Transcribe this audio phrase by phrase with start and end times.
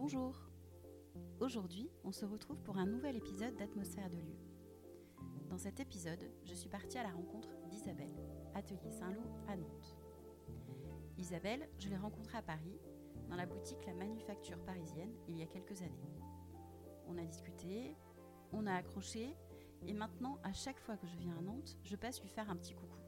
[0.00, 0.34] Bonjour
[1.40, 4.38] Aujourd'hui, on se retrouve pour un nouvel épisode d'Atmosphère de lieu.
[5.50, 8.16] Dans cet épisode, je suis partie à la rencontre d'Isabelle,
[8.54, 9.98] atelier Saint-Loup à Nantes.
[11.18, 12.80] Isabelle, je l'ai rencontrée à Paris,
[13.28, 16.08] dans la boutique La Manufacture parisienne, il y a quelques années.
[17.06, 17.94] On a discuté,
[18.52, 19.36] on a accroché,
[19.86, 22.56] et maintenant, à chaque fois que je viens à Nantes, je passe lui faire un
[22.56, 23.00] petit coucou.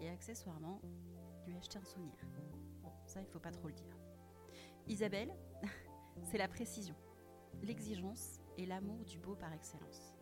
[0.00, 0.80] Et accessoirement,
[1.46, 2.16] lui acheter un souvenir.
[2.82, 3.98] Bon, ça, il faut pas trop le dire.
[4.88, 5.30] Isabelle,
[6.30, 6.94] c'est la précision,
[7.62, 10.12] l'exigence et l'amour du beau par excellence.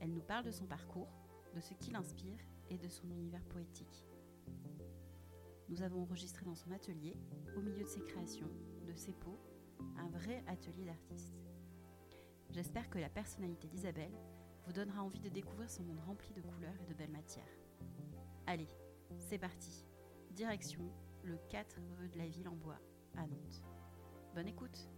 [0.00, 1.12] Elle nous parle de son parcours,
[1.54, 2.40] de ce qui l'inspire
[2.70, 4.04] et de son univers poétique.
[5.68, 7.16] Nous avons enregistré dans son atelier,
[7.56, 8.50] au milieu de ses créations,
[8.84, 9.38] de ses peaux,
[9.96, 11.36] un vrai atelier d'artiste.
[12.50, 14.18] J'espère que la personnalité d'Isabelle
[14.66, 17.44] vous donnera envie de découvrir son monde rempli de couleurs et de belles matières.
[18.48, 18.68] Allez,
[19.18, 19.86] c'est parti.
[20.32, 20.90] Direction
[21.22, 22.80] le 4 rue de la Ville en Bois
[23.16, 23.62] à Nantes.
[24.34, 24.88] Bonne écoute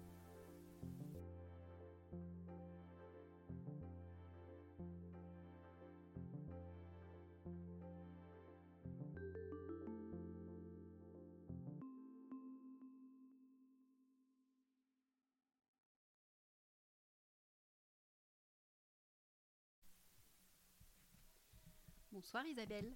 [22.24, 22.90] Bonsoir Isabelle.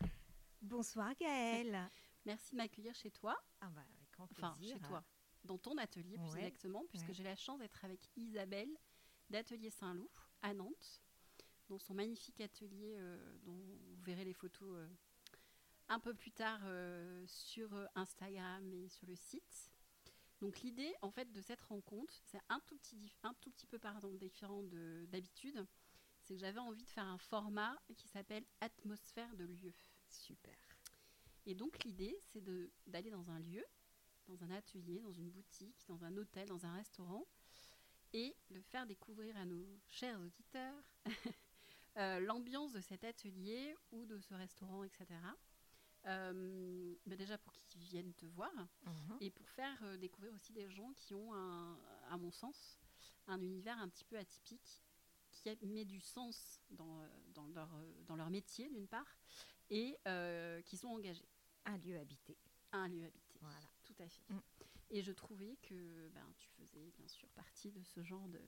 [0.62, 1.78] Bonsoir Gaëlle.
[2.24, 3.36] Merci de m'accueillir chez toi.
[3.60, 5.04] Ah bah, avec grand Enfin, chez toi.
[5.44, 7.14] Dans ton atelier, plus Ouais, exactement, puisque ouais.
[7.14, 8.70] j'ai la chance d'être avec Isabelle
[9.28, 10.08] d'Atelier Saint-Loup
[10.40, 11.02] à Nantes,
[11.68, 14.88] dans son magnifique atelier euh, dont vous verrez les photos euh,
[15.88, 19.70] un peu plus tard euh, sur Instagram et sur le site.
[20.40, 23.78] Donc l'idée en fait de cette rencontre, c'est un tout petit, un tout petit peu
[23.78, 25.66] pardon, différent de- d'habitude,
[26.28, 29.72] c'est que j'avais envie de faire un format qui s'appelle atmosphère de lieu.
[30.10, 30.54] Super.
[31.46, 32.44] Et donc l'idée, c'est
[32.86, 33.64] d'aller dans un lieu,
[34.26, 37.26] dans un atelier, dans une boutique, dans un hôtel, dans un restaurant,
[38.12, 40.82] et de faire découvrir à nos chers auditeurs
[41.96, 45.06] euh, l'ambiance de cet atelier ou de ce restaurant, etc.
[46.04, 48.52] Euh, mais déjà pour qu'ils viennent te voir
[48.84, 49.16] Mhm.
[49.20, 51.78] et pour faire euh, découvrir aussi des gens qui ont, un,
[52.10, 52.78] à mon sens,
[53.26, 54.82] un univers un petit peu atypique,
[55.42, 59.18] qui met du sens dans, euh, dans, leur, euh, dans leur métier d'une part,
[59.70, 61.28] et euh, qui sont engagés
[61.64, 62.36] Un lieu habité.
[62.72, 63.38] un lieu habité.
[63.40, 63.68] Voilà.
[63.84, 64.22] Tout à fait.
[64.32, 64.40] Mm.
[64.90, 68.40] Et je trouvais que ben, tu faisais bien sûr partie de ce genre de,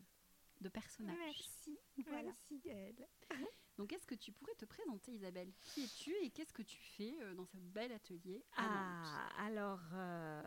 [0.61, 1.17] de personnage.
[1.19, 1.79] Merci.
[2.07, 2.23] Voilà.
[2.23, 3.09] Merci Gaëlle.
[3.77, 5.53] Donc, est-ce que tu pourrais te présenter, Isabelle?
[5.63, 9.09] Qui es-tu et qu'est-ce que tu fais dans ce bel atelier à Nantes?
[9.15, 10.43] Ah, alors, euh,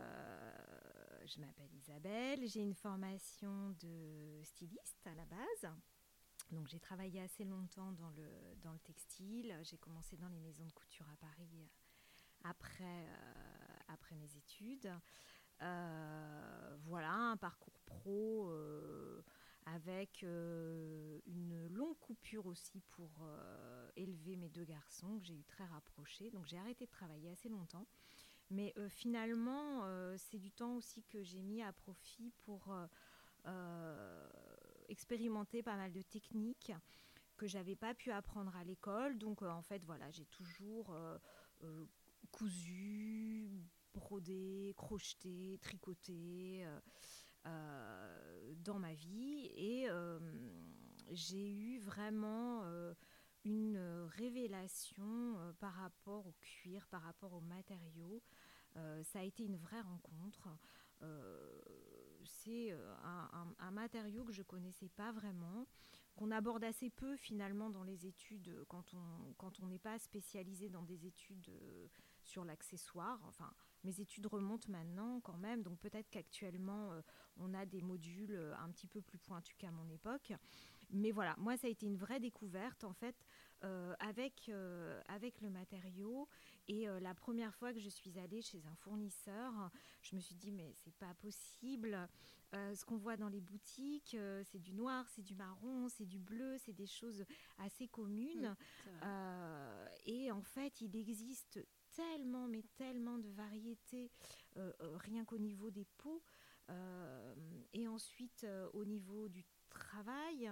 [1.26, 5.72] je m'appelle Isabelle, j'ai une formation de styliste à la base.
[6.50, 8.28] Donc j'ai travaillé assez longtemps dans le,
[8.62, 9.58] dans le textile.
[9.62, 11.66] J'ai commencé dans les maisons de couture à Paris euh,
[12.44, 14.92] après, euh, après mes études.
[15.62, 18.52] Euh, voilà, un parcours pro
[19.66, 23.26] avec une longue coupure aussi pour
[23.96, 26.30] élever mes deux garçons que j'ai eu très rapprochés.
[26.30, 27.86] Donc j'ai arrêté de travailler assez longtemps.
[28.50, 29.84] Mais finalement,
[30.18, 32.74] c'est du temps aussi que j'ai mis à profit pour
[34.94, 36.72] expérimenter pas mal de techniques
[37.36, 39.18] que j'avais pas pu apprendre à l'école.
[39.18, 41.18] Donc euh, en fait, voilà, j'ai toujours euh,
[41.64, 41.84] euh,
[42.30, 43.50] cousu,
[43.92, 46.64] brodé, crocheté, tricoté
[47.44, 49.50] dans ma vie.
[49.56, 49.86] Et
[51.10, 52.64] j'ai eu vraiment
[53.44, 53.78] une
[54.16, 58.22] révélation par rapport au cuir, par rapport aux matériaux.
[59.02, 60.48] Ça a été une vraie rencontre.
[62.26, 62.94] C'est euh,
[63.58, 65.66] un, matériau que je connaissais pas vraiment,
[66.16, 69.98] qu'on aborde assez peu finalement dans les études euh, quand on quand on n'est pas
[69.98, 71.88] spécialisé dans des études euh,
[72.22, 73.20] sur l'accessoire.
[73.26, 73.52] Enfin,
[73.82, 76.92] mes études remontent maintenant quand même, donc peut-être qu'actuellement
[77.36, 80.32] on a des modules un petit peu plus pointus qu'à mon époque.
[80.90, 83.16] Mais voilà, moi ça a été une vraie découverte en fait
[83.64, 86.28] euh, avec, euh, avec le matériau.
[86.68, 89.70] Et euh, la première fois que je suis allée chez un fournisseur,
[90.02, 91.98] je me suis dit mais c'est pas possible.
[92.52, 96.56] Ce qu'on voit dans les boutiques, c'est du noir, c'est du marron, c'est du bleu,
[96.58, 97.24] c'est des choses
[97.58, 98.54] assez communes.
[100.06, 104.12] Et en fait, il existe tellement, mais tellement de variétés,
[104.54, 106.22] rien qu'au niveau des peaux,
[106.70, 107.34] euh,
[107.72, 110.50] et ensuite au niveau du travail,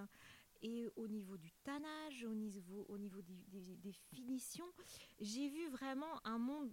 [0.63, 4.71] et au niveau du tannage, au niveau, au niveau des, finitions.
[5.19, 6.71] J'ai vu vraiment un monde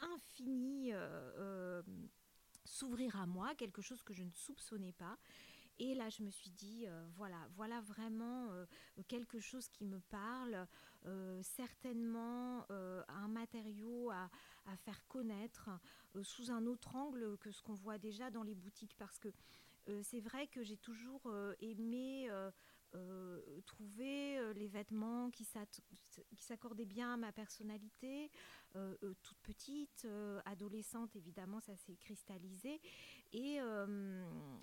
[0.00, 0.98] infini euh,
[1.38, 1.82] euh,
[2.64, 5.16] s'ouvrir à moi, quelque chose que je ne soupçonnais pas.
[5.78, 8.50] Et là, je me suis dit, euh, voilà, voilà vraiment
[9.08, 10.66] quelque chose qui me parle,
[11.42, 14.28] certainement un matériau à,
[14.76, 15.70] faire connaître
[16.22, 18.94] sous un autre angle que ce qu'on voit déjà dans les boutiques.
[18.98, 19.28] Parce que
[20.02, 21.22] c'est vrai que j'ai toujours
[21.60, 22.28] aimé
[23.66, 28.30] trouver les vêtements qui s'accordaient bien à ma personnalité.
[29.22, 30.06] toute petite,
[30.44, 32.80] adolescente, évidemment, ça s'est cristallisé.
[33.32, 33.58] Et,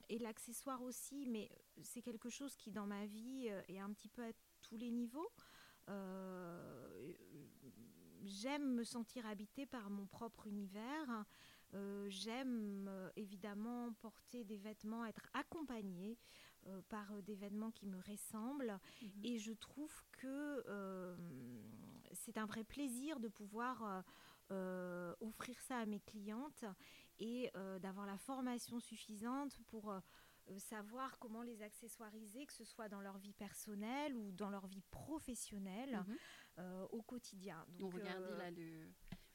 [0.09, 1.49] et l'accessoire aussi, mais
[1.81, 4.31] c'est quelque chose qui, dans ma vie, est un petit peu à
[4.61, 5.31] tous les niveaux.
[8.23, 11.25] J'aime me sentir habitée par mon propre univers.
[12.07, 16.17] J'aime évidemment porter des vêtements, être accompagnée.
[16.69, 18.79] Euh, par euh, des vêtements qui me ressemblent.
[19.01, 19.09] Mhm.
[19.23, 21.15] Et je trouve que euh,
[22.13, 24.03] c'est un vrai plaisir de pouvoir
[25.21, 26.65] offrir ça à mes clientes
[27.19, 27.51] et
[27.81, 29.93] d'avoir la formation suffisante pour
[30.57, 34.81] savoir comment les accessoiriser, que ce soit dans leur vie personnelle ou dans leur vie
[34.89, 36.03] professionnelle
[36.57, 36.87] mhm.
[36.89, 37.63] au quotidien.
[37.77, 38.87] Donc, regardez là le,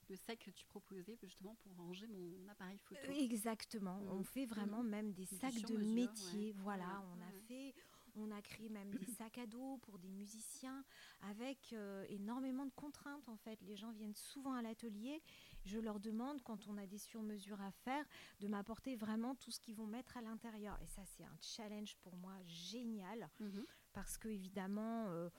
[0.09, 3.13] le sac que tu proposais justement pour ranger mon appareil photo.
[3.13, 4.01] Exactement.
[4.11, 4.25] On mmh.
[4.25, 4.89] fait vraiment mmh.
[4.89, 6.53] même des sacs de métier.
[6.59, 7.75] Voilà, on a fait.
[8.17, 10.85] On a créé même des sacs à dos pour des musiciens
[11.23, 13.61] avec euh, énormément de contraintes en fait.
[13.63, 15.21] Les gens viennent souvent à l'atelier.
[15.65, 18.07] Je leur demande quand on a des sur-mesures à faire
[18.39, 20.79] de m'apporter vraiment tout ce qu'ils vont mettre à l'intérieur.
[20.81, 23.63] Et ça c'est un challenge pour moi génial mmh
[23.93, 25.31] parce que évidemment euh,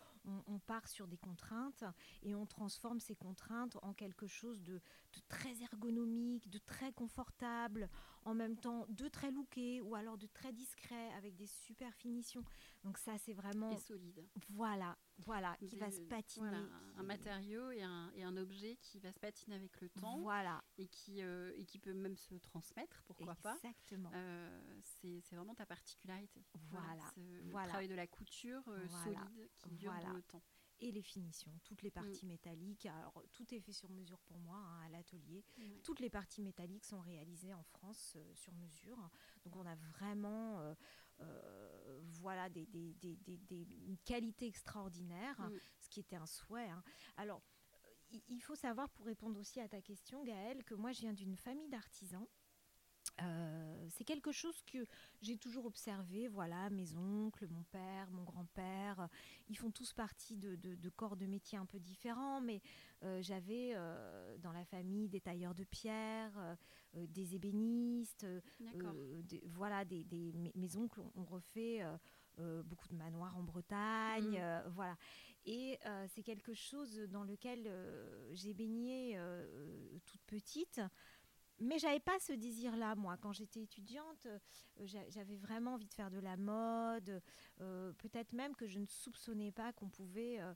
[0.48, 1.84] on, part sur des contraintes
[2.24, 4.82] et on transforme ces contraintes en quelque chose de,
[5.28, 7.90] très ergonomique, de très confortable,
[8.24, 12.44] en même temps de très looké ou alors de très discret avec des super finitions.
[12.84, 13.72] Donc ça, c'est vraiment...
[13.72, 14.28] Et solide.
[14.50, 16.58] Voilà, voilà, qui va se patiner.
[16.98, 20.20] un matériau et un, et un, objet qui va se patiner avec le temps.
[20.20, 20.64] Voilà.
[20.78, 23.56] Et qui, euh, et qui peut même se transmettre, pourquoi pas.
[23.56, 24.12] Exactement.
[24.14, 26.44] Euh, c'est vraiment ta particularité.
[26.70, 27.12] Voilà.
[27.18, 30.44] Le travail de la couture euh, solide qui dure dans le temps
[30.80, 32.30] et les finitions, toutes les parties mm.
[32.30, 32.86] métalliques.
[32.86, 35.44] Alors, tout est fait sur mesure pour moi hein, à l'atelier.
[35.84, 38.98] Toutes les parties métalliques sont réalisées en France euh, sur mesure.
[39.44, 40.74] Donc, on a vraiment euh,
[41.22, 45.60] euh, voilà, des, des, des, des, une qualité extraordinaire, mm.
[45.80, 46.70] ce qui était un souhait.
[46.70, 46.84] Hein.
[47.18, 47.42] Alors,
[48.30, 51.36] il faut savoir, pour répondre aussi à ta question, Gaëlle, que moi, je viens d'une
[51.36, 52.28] famille d'artisans.
[53.22, 54.86] Euh, c'est quelque chose que
[55.22, 56.28] j'ai toujours observé.
[56.28, 59.08] Voilà, mes oncles, mon père, mon grand-père,
[59.50, 62.62] ils font tous partie de, corps de métiers un peu différents, mais
[63.04, 66.58] euh, j'avais euh, dans la famille des tailleurs de pierre,
[66.94, 68.26] des ébénistes,
[69.46, 70.06] voilà, des,
[70.56, 71.82] mes, oncles ont, refait
[72.38, 74.70] beaucoup de manoirs en Bretagne, mmh.
[74.70, 74.98] voilà.
[75.46, 75.78] Et
[76.10, 77.70] c'est quelque chose dans lequel
[78.32, 79.20] j'ai baigné
[80.06, 80.82] toute petite.
[81.60, 83.18] Mais j'avais pas ce désir-là, moi.
[83.18, 84.40] Quand j'étais étudiante, euh,
[85.10, 87.22] j'avais vraiment envie de faire de la mode.
[87.62, 90.54] Euh, peut-être même que je ne soupçonnais pas qu'on pouvait euh,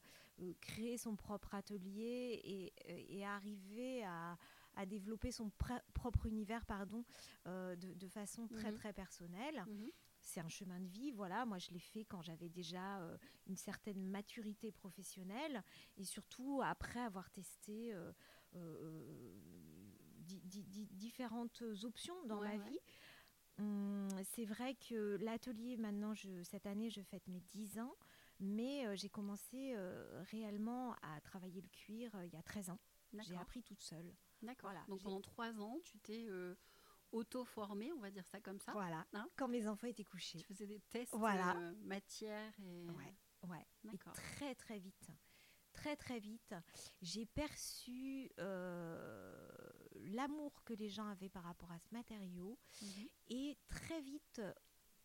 [0.60, 4.38] créer son propre atelier et, arriver à,
[4.86, 5.51] développer son
[5.94, 7.04] propre univers pardon,
[7.46, 8.78] de, façon très, mhm.
[8.78, 9.66] très personnelle.
[9.68, 9.92] Mhm.
[10.22, 11.46] C'est un chemin de vie, voilà.
[11.46, 13.00] Moi, je l'ai fait quand j'avais déjà
[13.48, 15.63] une certaine maturité professionnelle
[15.98, 17.94] et surtout après avoir testé
[20.35, 22.79] différentes options dans ma vie.
[23.59, 27.95] Hum, c'est vrai que l'atelier, maintenant, je, cette année, je fête mes 10 ans,
[28.39, 32.69] mais euh, j'ai commencé euh, réellement à travailler le cuir euh, il y a 13
[32.69, 32.79] ans.
[33.27, 34.13] J'ai appris toute seule.
[34.41, 34.71] D'accord.
[34.87, 36.27] Donc pendant 3 ans, tu t'es
[37.11, 38.71] auto-formée, on va dire ça comme ça.
[38.71, 39.05] Voilà.
[39.13, 39.27] Hein?
[39.35, 40.38] Quand mes enfants étaient couchés.
[40.38, 41.55] Tu faisais des tests voilà.
[41.81, 42.88] matière et.
[42.91, 43.15] Ouais,
[43.50, 43.65] ouais.
[43.91, 45.12] Et très, très vite
[45.71, 46.55] très très vite,
[47.01, 48.29] j'ai perçu
[50.06, 53.08] l'amour que les gens avaient par rapport à ce matériau mhm.
[53.29, 54.41] et très vite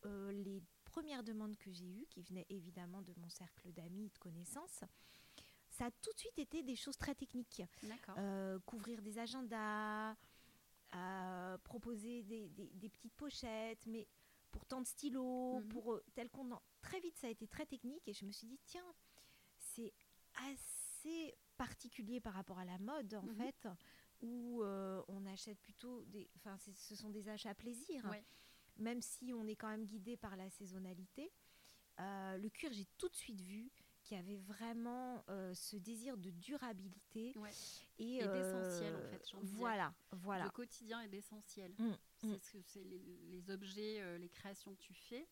[0.05, 4.09] euh, les premières demandes que j'ai eues, qui venaient évidemment de mon cercle d'amis et
[4.09, 4.83] de connaissances,
[5.69, 7.61] ça a tout de suite été des choses très techniques.
[8.17, 10.15] Euh, couvrir des agendas,
[11.63, 14.07] proposer des, petites pochettes, mais
[14.51, 15.67] pour tant de stylos, mhm.
[15.67, 16.49] pour tel qu'on...
[16.81, 18.93] Très vite, ça a été très technique et je me suis dit, tiens,
[19.57, 19.91] c'est
[20.35, 23.35] assez particulier par rapport à la mode, en mhm.
[23.35, 23.73] fait, euh,
[25.35, 26.29] achète plutôt des.
[26.37, 28.03] Enfin, ce sont des achats à plaisir,
[28.77, 31.31] même si on est quand même guidé par la saisonnalité.
[31.99, 33.71] Euh, le cuir, j'ai tout de suite vu
[34.03, 37.33] qu'il y avait vraiment euh, ce désir de durabilité
[37.97, 39.23] et, d'essentiel en fait.
[39.43, 40.45] Voilà, voilà.
[40.45, 41.73] Le quotidien est d'essentiel.
[41.77, 42.39] Mm, c'est mm.
[42.39, 42.99] ce que les,
[43.29, 45.27] les, objets, les créations que tu fais.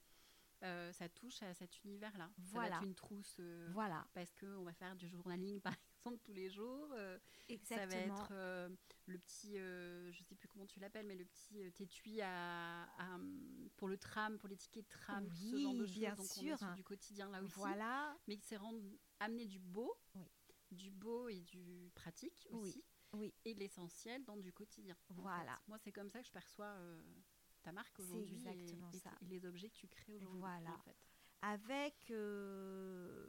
[0.64, 2.30] Euh, ça touche à cet univers-là.
[2.38, 2.68] Voilà.
[2.68, 3.36] Ça va être une trousse.
[3.40, 4.08] Euh, voilà.
[4.14, 5.76] Parce qu'on va faire du journaling, par
[6.12, 6.90] exemple, tous les jours.
[6.94, 7.18] Euh,
[7.64, 8.34] ça va être
[9.06, 12.88] le petit, je ne sais plus comment tu l'appelles, mais le petit étui à,
[13.78, 16.32] pour le tram, pour les tickets de tram, ce genre de bien choses.
[16.32, 16.58] sûr.
[16.62, 17.56] On est du quotidien là aussi.
[17.56, 18.18] Voilà.
[18.28, 18.58] Mais c'est
[19.20, 19.94] amener du beau,
[20.72, 22.84] du beau et du pratique aussi.
[23.14, 23.34] Oui.
[23.46, 24.98] Et l'essentiel dans du quotidien.
[25.10, 25.60] Voilà.
[25.68, 26.76] Moi, c'est comme ça que je perçois
[27.62, 29.12] ta marque aujourd'hui exactement et, et ça.
[29.12, 30.40] t- et les objets que tu crées aujourd'hui.
[30.40, 30.72] Voilà.
[30.72, 30.98] En fait.
[31.44, 33.28] avec, euh,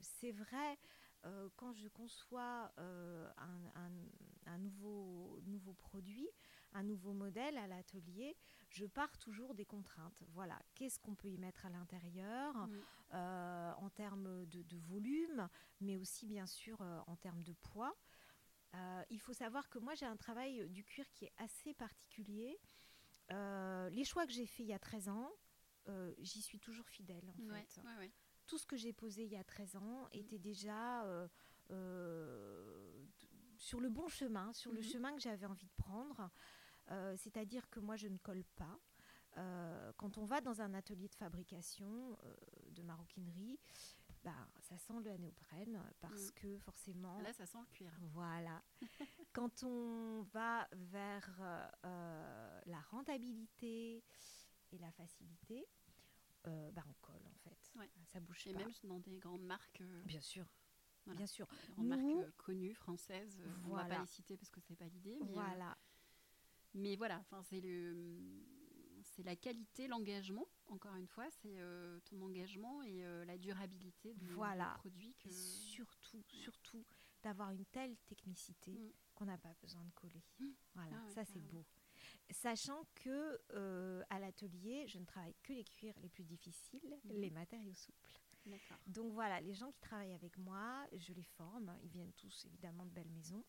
[0.00, 0.78] c'est vrai,
[1.24, 4.08] euh, quand je conçois euh, un, un-
[4.46, 6.28] un nouveau, nouveau produit,
[6.72, 8.36] un nouveau modèle à l'atelier,
[8.70, 10.22] je pars toujours des contraintes.
[10.28, 12.68] Voilà, qu'est-ce qu'on peut y mettre à l'intérieur
[13.12, 15.48] euh, en termes de, de volume,
[15.80, 17.94] mais aussi bien sûr en termes de poids.
[19.10, 22.58] Il faut savoir que moi j'ai un travail du cuir qui est assez particulier.
[23.30, 25.30] Les choix que j'ai faits il y a 13 ans,
[26.18, 27.80] j'y suis toujours fidèle en Ouais, fait.
[27.84, 28.12] ouais, ouais.
[28.48, 30.08] Tout ce que j'ai posé il y a 13 ans Mm.
[30.18, 31.28] était déjà euh,
[31.70, 33.04] euh,
[33.56, 34.84] sur le bon chemin, sur le Mhm.
[34.84, 36.30] chemin que j'avais envie de prendre.
[36.90, 38.78] Euh, C'est-à-dire que moi je ne colle pas.
[39.98, 42.18] Quand on va dans un atelier de fabrication
[42.70, 43.60] de maroquinerie,
[44.24, 46.34] bah, ça sent le néoprène parce Mm.
[46.34, 47.92] que forcément, Là, ça sent le cuir.
[48.14, 48.60] voilà.
[49.32, 51.30] Quand on va vers
[52.66, 54.02] la rentabilité
[54.72, 55.64] et la facilité,
[56.44, 57.57] bah, on colle en fait.
[57.78, 57.90] Ouais.
[58.06, 58.58] Ça bouge Et pas.
[58.60, 60.46] même dans des grandes marques, euh, Bien sûr,
[61.04, 61.18] Voilà.
[61.18, 61.46] bien sûr.
[61.68, 63.38] des grandes marques Nous- euh, connues, françaises.
[63.40, 63.94] euh, On va Voilà.
[63.96, 65.16] pas les citer parce que c'est pas l'idée.
[65.20, 65.76] Mais, Voilà,
[66.74, 68.44] mais voilà, enfin, c'est le.
[69.04, 71.56] C'est la qualité, l'engagement, encore une fois, c'est
[72.06, 74.74] ton engagement et la durabilité du, du Voilà.
[74.80, 75.28] produit que...
[75.28, 76.84] et surtout, surtout
[77.22, 78.90] d'avoir une telle technicité Mm.
[79.14, 80.22] qu'on n'a pas besoin de coller.
[80.40, 80.46] Mm.
[80.74, 81.64] Voilà, Ah ouais, ça c'est beau.
[82.30, 87.12] Sachant que euh, à l'atelier, je ne travaille que les cuirs les plus difficiles, Mhm.
[87.16, 88.20] les matériaux souples.
[88.86, 91.76] Donc voilà, les gens qui travaillent avec moi, je les forme.
[91.82, 93.44] Ils viennent tous évidemment de belles maisons.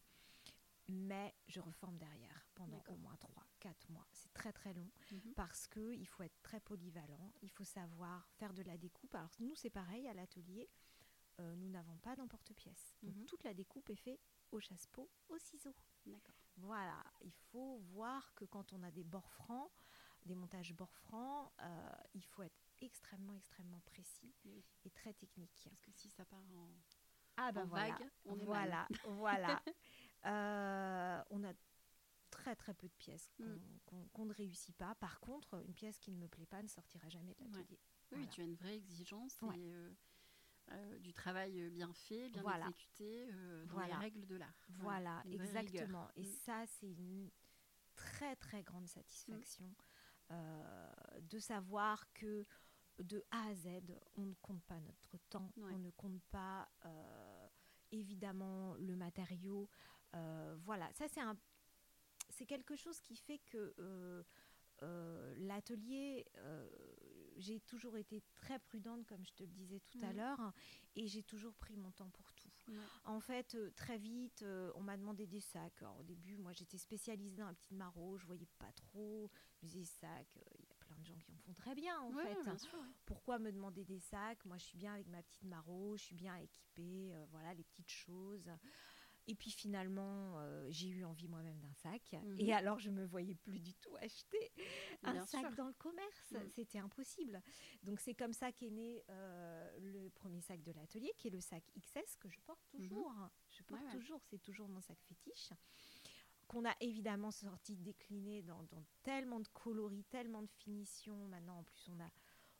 [0.89, 4.07] Mais je reforme derrière pendant au moins 3, 4 mois.
[4.11, 5.33] C'est très très long Mhm.
[5.35, 7.31] parce qu'il faut être très polyvalent.
[7.41, 9.13] Il faut savoir faire de la découpe.
[9.15, 10.69] Alors nous, c'est pareil à l'atelier.
[11.41, 12.97] euh, nous n'avons pas d'emporte-pièce.
[13.01, 13.25] Donc Mhm.
[13.25, 14.19] toute la découpe est faite
[14.51, 15.73] au chasse-peau, au ciseau.
[16.05, 16.35] D'accord.
[16.61, 19.71] Voilà, il faut voir que quand on a des bords francs,
[20.25, 24.63] des montages bords francs, euh, il faut être extrêmement, extrêmement précis Oui.
[24.83, 25.51] et très technique.
[25.63, 26.71] Parce que si ça part en,
[27.37, 28.45] Ah en vague, on est mal.
[28.45, 29.61] voilà, voilà.
[30.25, 31.53] Euh, on a
[32.29, 33.79] très très peu de pièces qu'on Mm.
[34.13, 34.93] qu'on- ne réussit pas.
[34.95, 37.49] Par contre, une pièce qui ne me plaît pas ne sortira jamais de Ouais.
[37.57, 37.79] l'atelier.
[38.11, 38.27] Oui, Voilà.
[38.31, 39.57] tu as une vraie exigence Ouais.
[39.59, 39.89] et euh,
[40.71, 42.65] euh, du travail bien fait, bien Voilà.
[42.67, 43.95] exécuté, euh, dans Voilà.
[43.95, 44.67] les règles de l'art.
[44.69, 45.41] Voilà, rigueur.
[45.41, 46.09] exactement.
[46.15, 46.31] Et Mm.
[46.45, 47.29] ça, c'est une
[47.95, 49.73] très très grande satisfaction
[50.31, 52.45] euh, de savoir que
[52.99, 53.67] de A à Z,
[54.17, 55.71] on ne compte pas notre temps, Ouais.
[55.73, 56.69] on ne compte pas
[57.91, 59.69] évidemment le matériau.
[60.13, 61.37] Voilà, ça c'est un,
[62.29, 63.73] c'est quelque chose qui fait que
[65.37, 66.25] l'atelier,
[67.39, 70.53] j'ai toujours été très prudente, comme je te le disais tout à l'heure,
[70.95, 72.49] et j'ai toujours pris mon temps pour tout.
[73.05, 75.81] En fait, euh, très vite, euh, on m'a demandé des sacs.
[75.81, 79.31] Alors, au début, moi, j'étais spécialisée dans la petite maro, je voyais pas trop.
[79.61, 81.73] Je me disais, sacs, euh, il y a plein de gens qui en font très
[81.73, 82.43] bien, en Ouais, fait.
[82.43, 82.93] bien sûr, ouais.
[83.05, 84.45] Pourquoi me demander des sacs?
[84.45, 87.89] Moi, je suis bien avec ma petite maro, je suis bien équipée, voilà, les petites
[87.89, 88.49] choses.
[89.29, 92.13] Et puis finalement, euh, j'ai eu envie moi-même d'un sac.
[92.13, 92.35] Mhm.
[92.39, 94.51] Et alors, je me voyais plus du tout acheter
[95.03, 95.55] un Bien sac sûr.
[95.55, 96.31] dans le commerce.
[96.31, 96.37] Mm.
[96.49, 97.39] C'était impossible.
[97.83, 101.41] Donc, c'est comme ça qu'est né euh, le premier sac de l'atelier, qui est le
[101.41, 103.13] sac XS que je porte toujours.
[103.51, 103.87] Je porte Mhm.
[103.87, 103.93] Ouais.
[103.99, 105.51] toujours, c'est toujours mon sac fétiche.
[106.47, 111.27] Qu'on a évidemment sorti, décliné dans, dans tellement de coloris, tellement de finitions.
[111.27, 112.09] Maintenant, en plus, on a,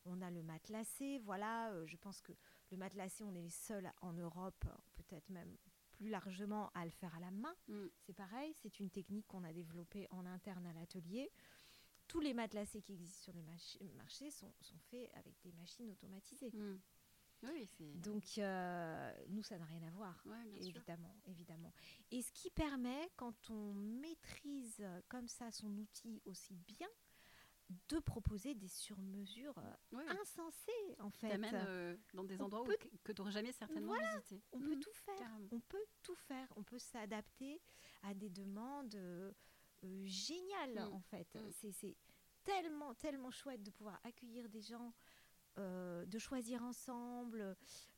[0.06, 1.18] on a le matelassé.
[1.24, 2.32] Voilà, euh, je pense que
[2.70, 5.58] le matelassé, on est les seuls en Europe, peut-être même
[6.00, 7.54] plus largement, à le faire à la main.
[7.68, 7.88] Mm.
[7.98, 11.30] C'est pareil, c'est une technique qu'on a développée en interne à l'atelier.
[12.08, 16.52] Tous les matelassés qui existent sur le marché sont, sont faits avec des machines automatisées.
[16.54, 16.80] Mm.
[17.44, 17.94] Oui, c'est.
[18.02, 20.76] Donc, euh, nous, ça n'a rien à voir, Ouais, bien sûr.
[20.78, 21.74] évidemment, évidemment.
[22.12, 26.90] Et ce qui permet, quand on maîtrise euh, comme ça son outil aussi bien,
[27.90, 31.30] de proposer des surmesures euh, insensées, en fait.
[31.30, 34.42] t'amènes euh, dans des on endroits où- que tu n'aurais jamais certainement visité.
[34.52, 34.80] On peut Mm.
[34.80, 35.18] tout faire.
[35.20, 35.48] carrément.
[35.52, 36.48] On peut tout faire.
[36.56, 37.62] On peut s'adapter
[38.04, 39.32] à des demandes euh,
[39.84, 40.94] euh, géniales, Mm.
[40.94, 41.36] en fait.
[41.36, 41.52] Mm.
[41.72, 41.98] C'est-
[42.44, 44.94] tellement, tellement chouette de pouvoir accueillir des gens,
[45.58, 47.56] de choisir ensemble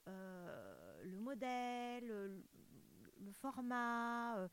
[0.07, 2.43] le modèle, le,
[3.19, 4.47] le format,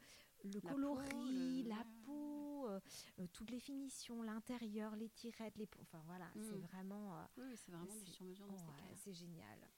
[0.44, 1.84] le La peau, coloris, le- la ouais.
[2.04, 2.80] peau, euh,
[3.18, 5.68] euh, toutes les finitions, l'intérieur, les tirettes, les...
[5.80, 6.60] Enfin voilà, c'est Mm.
[6.62, 7.16] vraiment...
[7.16, 8.94] euh, Oui, oui, c'est vraiment du sur-mesure dans cas-là.
[8.96, 9.68] c'est génial.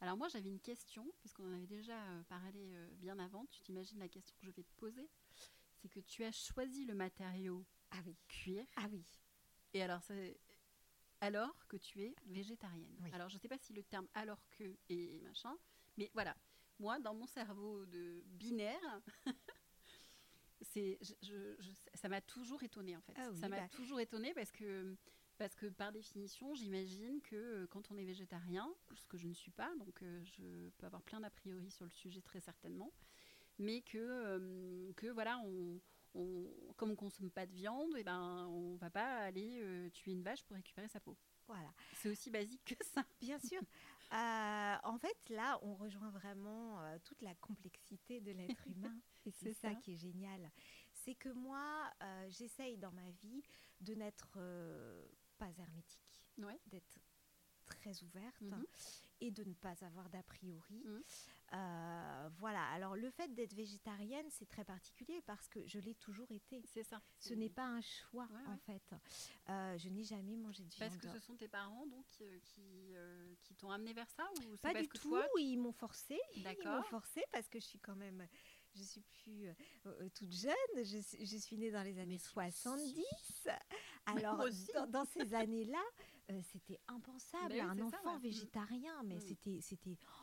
[0.00, 3.60] Alors moi j'avais une question, puisqu'on en avait déjà euh, parlé euh, bien avant, tu
[3.60, 5.10] t'imagines la question que je vais te poser?
[5.76, 9.04] C'est que tu as choisi le matériau Ah oui, cuir, ah oui.
[9.74, 10.40] et alors c'est
[11.20, 12.96] alors que tu es végétarienne.
[13.02, 13.10] Oui.
[13.12, 15.54] Alors je sais pas si le terme alors que et machin,
[15.98, 16.34] mais voilà,
[16.78, 19.02] moi dans mon cerveau de binaire,
[20.62, 23.14] c'est, je, je, ça m'a toujours étonnée en fait.
[23.16, 23.68] Ah oui, ça m'a bah.
[23.68, 24.96] toujours étonnée parce que,
[25.38, 29.34] parce que par définition, j'imagine que euh, quand on est végétarien, ce que je ne
[29.34, 32.92] suis pas, donc euh, je peux avoir plein d'a priori sur le sujet très certainement,
[33.58, 35.80] mais que, euh, que voilà, on,
[36.14, 40.12] on, comme on consomme pas de viande, et ben on va pas aller euh, tuer
[40.12, 41.16] une vache pour récupérer sa peau.
[41.46, 41.72] Voilà.
[41.94, 43.04] C'est aussi basique que ça.
[43.20, 43.60] Bien sûr.
[44.12, 48.96] Euh, en fait, là, on rejoint vraiment euh, toute la complexité de l'être humain.
[49.26, 49.68] Et c'est ça.
[49.70, 49.74] ça.
[49.76, 50.50] qui est génial.
[50.92, 53.42] C'est que moi, euh, j'essaye dans ma vie
[53.80, 54.38] de n'être
[55.38, 56.58] pas hermétique, Ouais.
[56.66, 56.98] d'être
[57.66, 58.66] très ouverte Mhm.
[59.20, 60.82] et de ne pas avoir d'a priori.
[60.84, 61.02] Mhm.
[61.52, 62.64] Euh, voilà.
[62.70, 66.62] Alors, le fait d'être végétarienne, c'est très particulier parce que je l'ai toujours été.
[66.66, 67.00] C'est ça.
[67.18, 68.58] Ce n'est pas un choix, Ouais, en ouais.
[68.66, 68.94] fait.
[69.48, 71.00] Euh, je n'ai jamais mangé de Parce viande.
[71.14, 72.06] que ce sont tes parents donc
[72.44, 75.56] qui, euh, qui t'ont amené vers ça ou Pas parce du que tout, toi ils
[75.58, 76.18] m'ont forcé.
[76.36, 78.26] Ils m'ont forcé parce que je suis quand même,
[78.74, 79.48] je suis plus
[80.14, 80.54] toute jeune.
[80.76, 83.04] Je, suis- je suis née dans les années Mais si, mais 70.
[84.14, 84.38] Mais Alors
[84.74, 85.82] dans, dans ces années-là,
[86.52, 87.52] c'était impensable.
[87.54, 88.18] Oui, un ça, enfant ouais.
[88.18, 88.22] Mm.
[88.22, 89.20] végétarien, mais Mm.
[89.20, 90.19] c'était, c'était, oh,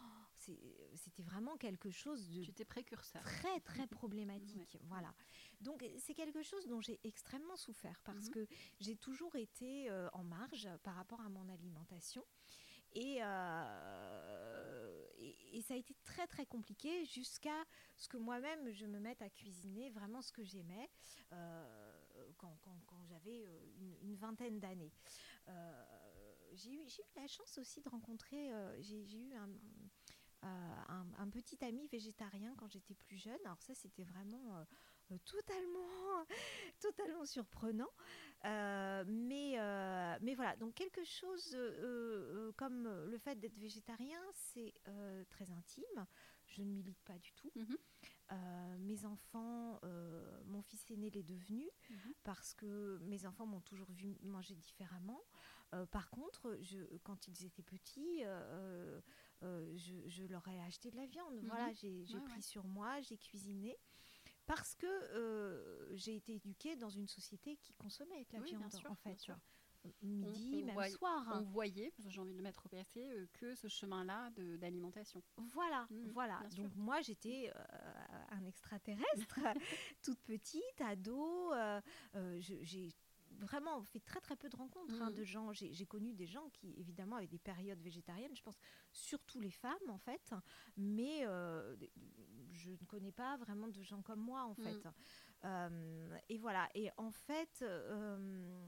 [0.95, 3.23] c'était vraiment quelque chose de tu étais précurseur.
[3.23, 4.77] très très problématique.
[4.83, 5.13] Voilà.
[5.61, 8.31] Donc c'est quelque chose dont j'ai extrêmement souffert parce Mhm.
[8.33, 8.47] que
[8.79, 12.23] j'ai toujours été euh, en marge par rapport à mon alimentation.
[12.93, 17.63] Et, euh, et, et ça a été très très compliqué jusqu'à
[17.97, 20.89] ce que moi-même je me mette à cuisiner vraiment ce que j'aimais
[21.33, 21.93] euh,
[22.37, 23.43] quand, quand- quand j'avais
[23.77, 24.91] une, une vingtaine d'années.
[25.49, 25.83] Euh,
[26.53, 28.49] j'ai eu, eu la chance aussi de rencontrer,
[28.79, 29.49] j'ai eu un,
[30.43, 33.39] euh, un, un petit ami végétarien quand j'étais plus jeune.
[33.45, 34.63] Alors ça, c'était vraiment euh,
[35.11, 36.25] euh, totalement,
[36.79, 37.89] totalement surprenant.
[38.45, 39.55] Euh, mais,
[40.21, 41.57] mais voilà, donc quelque chose
[42.55, 44.73] comme le fait d'être végétarien, c'est
[45.29, 46.05] très intime.
[46.45, 47.51] Je ne milite pas du tout.
[47.55, 47.77] Mhm.
[48.79, 49.79] Mes enfants,
[50.45, 52.13] mon fils aîné l'est devenu Mhm.
[52.23, 55.21] parce que mes enfants m'ont toujours vu manger différemment.
[55.91, 58.21] Par contre, je, quand ils étaient petits,
[60.17, 61.35] je, leur ai acheté de la viande.
[61.35, 61.47] Mhm.
[61.47, 62.41] Voilà, j'ai Ouais, pris ouais.
[62.41, 63.77] sur moi, j'ai cuisiné.
[64.45, 68.71] Parce que euh, j'ai été éduquée dans une société qui consommait de la Oui, viande,
[68.71, 69.15] sûr, en fait.
[69.19, 69.35] sûr.
[70.01, 71.27] Midi, On- on même soir.
[71.33, 74.31] On voyait, parce que j'ai envie de le mettre au passé, euh, que ce chemin-là
[74.57, 75.21] d'alimentation.
[75.37, 76.39] Voilà, Mm, voilà.
[76.55, 77.63] Donc moi j'étais euh,
[78.29, 79.39] un extraterrestre,
[80.03, 81.53] toute petite, ado.
[81.53, 81.81] euh,
[82.15, 82.91] euh, j'ai
[83.37, 85.51] vraiment fait très très peu de rencontres hein, de gens.
[85.53, 88.35] J'ai connu des gens qui évidemment avaient des périodes végétariennes.
[88.35, 88.57] Je pense
[88.91, 90.33] surtout les femmes en fait,
[90.75, 91.75] mais euh,
[92.51, 94.63] je ne connais pas vraiment de gens comme moi en Mm.
[94.63, 94.87] fait.
[95.45, 96.69] Euh, et voilà.
[96.73, 97.59] Et en fait.
[97.61, 98.67] euh,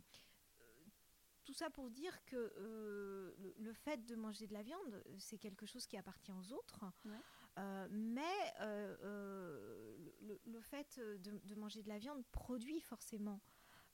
[1.46, 5.66] tout ça pour dire que le, le fait de manger de la viande, c'est quelque
[5.66, 6.86] chose qui appartient aux autres.
[7.06, 7.18] Ouais.
[7.58, 8.22] Euh, mais
[8.62, 13.42] euh, euh, le, le fait de, de manger de la viande produit forcément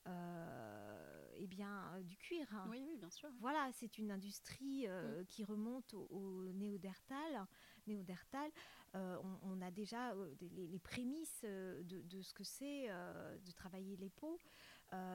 [0.06, 2.46] euh, eh bien, euh, du cuir.
[2.54, 2.66] hein.
[2.70, 3.28] Oui, oui, bien sûr.
[3.40, 7.46] Voilà, c'est une industrie euh, qui remonte au, au néodertal.
[7.86, 8.50] néodertal.
[8.94, 13.50] Euh, on, on a déjà des- les, les prémices de, de ce que c'est de
[13.52, 14.38] travailler les peaux.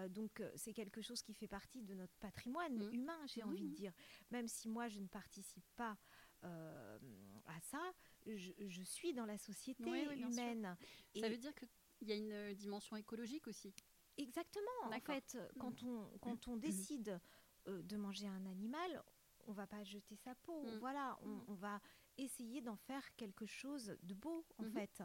[0.09, 2.93] Donc c'est quelque chose qui fait partie de notre patrimoine Mhm.
[2.93, 3.93] humain, j'ai envie de dire.
[4.31, 5.97] Même si moi je ne participe pas
[6.43, 7.81] à ça,
[8.25, 10.75] je, je suis dans la société Oui, oui, humaine.
[11.15, 13.73] Ça veut dire qu'il y a une dimension écologique aussi.
[14.17, 14.65] Exactement.
[14.85, 17.19] En fait, quand on, quand on décide
[17.67, 19.03] euh, de manger un animal,
[19.47, 20.63] on va pas jeter sa peau.
[20.63, 20.77] Mm.
[20.79, 21.45] Voilà, on, Mm.
[21.47, 21.81] on va
[22.17, 24.71] essayer d'en faire quelque chose de beau, en Mhm.
[24.73, 25.03] fait.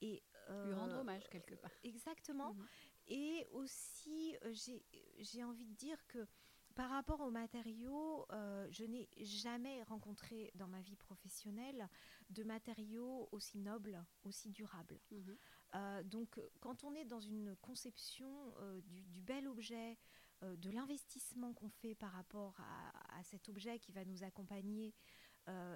[0.00, 1.70] Et Lui rendre euh, hommage quelque part.
[1.82, 2.54] Exactement.
[2.54, 2.66] Mhm.
[3.06, 6.26] Et aussi, euh, j'ai- envie de dire que
[6.74, 11.88] par rapport aux matériaux, euh, je n'ai jamais rencontré dans ma vie professionnelle
[12.30, 14.98] de matériaux aussi nobles, aussi durables.
[15.10, 15.36] Mhm.
[15.74, 19.98] Euh, donc, euh, quand on est dans une conception euh, du, du bel objet,
[20.42, 24.94] euh, de l'investissement qu'on fait par rapport à, à cet objet qui va nous accompagner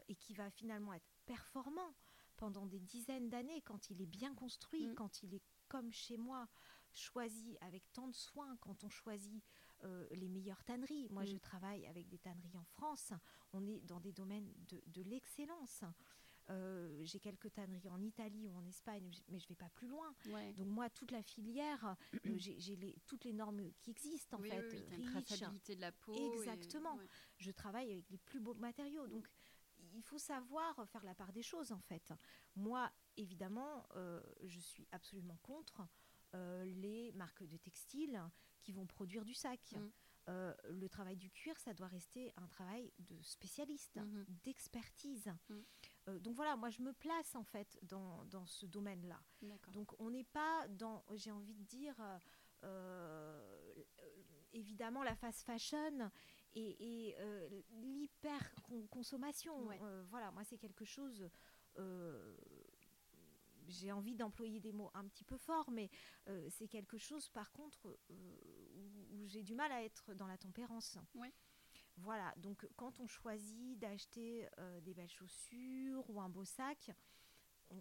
[0.09, 1.93] et qui va finalement être performant
[2.37, 4.95] pendant des dizaines d'années, quand il est bien construit, Mm.
[4.95, 6.47] quand il est comme chez moi,
[6.95, 9.43] choisi avec tant de soin, quand on choisit
[9.83, 11.09] euh, les meilleures tanneries.
[11.11, 11.27] Moi, Mm.
[11.27, 13.13] je travaille avec des tanneries en France.
[13.53, 15.83] On est dans des domaines de, de l'excellence.
[16.51, 19.89] Euh, J'ai quelques tanneries en Italie ou en Espagne, mais je ne vais pas plus
[19.89, 20.15] loin.
[20.27, 20.53] Ouais.
[20.55, 24.51] Donc moi, toute la filière, euh, j'ai les- toutes les normes qui existent en oui,
[24.51, 26.15] fait, oui, oui, traçabilité de la peau.
[26.15, 26.95] et- Exactement.
[26.97, 27.09] ouais.
[27.39, 29.09] Je travaille avec les plus beaux matériaux.
[29.09, 29.29] Donc
[29.93, 32.13] il faut savoir faire la part des choses en fait.
[32.55, 35.83] Moi, évidemment, euh, je suis absolument contre
[36.35, 38.21] euh, les marques de textiles
[38.63, 39.73] qui vont produire du sac.
[39.73, 39.89] Mm.
[40.29, 44.25] Euh, le travail du cuir, ça doit rester un travail de spécialiste, Mhm.
[44.45, 45.33] d'expertise.
[46.07, 46.19] Mm.
[46.19, 49.21] donc voilà, moi je me place en fait dans, dans ce domaine-là.
[49.73, 51.97] Donc on n'est pas dans, j'ai envie de dire,
[54.53, 56.11] évidemment la fast fashion
[56.55, 57.17] et,
[57.71, 58.55] l'hyper
[58.91, 59.69] consommation.
[60.11, 61.29] voilà, moi c'est quelque chose
[63.69, 65.91] j'ai envie d'employer des mots un petit peu forts, mais
[66.29, 68.15] euh, c'est quelque chose, par contre, euh,
[69.13, 70.99] où, j'ai du mal à être dans la tempérance.
[71.99, 76.91] Voilà, donc quand on choisit d'acheter euh, des belles chaussures ou un beau sac,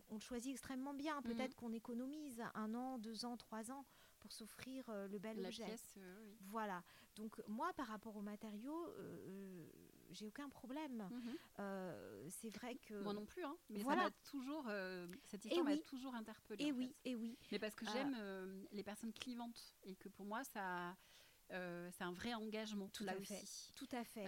[0.09, 1.17] on, le choisit extrêmement bien.
[1.17, 1.23] Mhm.
[1.23, 3.85] Peut-être qu'on économise un an, deux ans, trois ans
[4.19, 5.65] pour s'offrir le bel La objet.
[5.65, 5.99] Pièce,
[6.39, 6.83] Voilà.
[7.15, 8.91] Donc moi, par rapport aux matériaux,
[10.11, 11.07] j'ai aucun problème.
[11.11, 11.37] Mhm.
[11.59, 14.03] Euh, c'est vrai que moi non plus, hein, mais voilà.
[14.03, 16.65] ça m'a toujours euh, cette histoire m'a toujours interpellée.
[16.65, 17.37] Et oui, et oui.
[17.51, 20.95] Mais parce que j'aime euh, les personnes clivantes et que pour moi ça.
[21.49, 23.33] C'est un vrai engagement tout là à aussi.
[23.33, 24.25] Fait, tout à fait.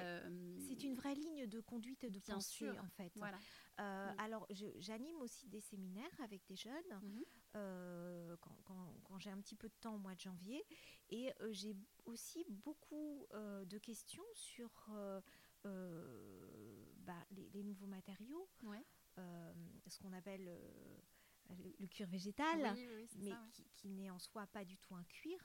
[0.68, 2.84] c'est une vraie ligne de conduite de Bien pensée sûr.
[2.84, 3.12] en fait.
[3.16, 3.38] Voilà.
[3.78, 4.16] Mm.
[4.20, 4.48] Alors
[4.80, 8.38] j'anime aussi des séminaires avec des jeunes mhm.
[8.42, 10.66] quand, quand, quand j'ai un petit peu de temps au mois de janvier
[11.10, 11.76] et j'ai
[12.06, 14.70] aussi beaucoup de questions sur
[15.68, 18.50] euh, bah, les, nouveaux matériaux,
[19.18, 19.54] euh,
[19.88, 22.76] ce qu'on appelle euh, le, cuir végétal,
[23.18, 23.34] mais
[23.76, 25.40] qui, n'est en soi pas du tout un cuir.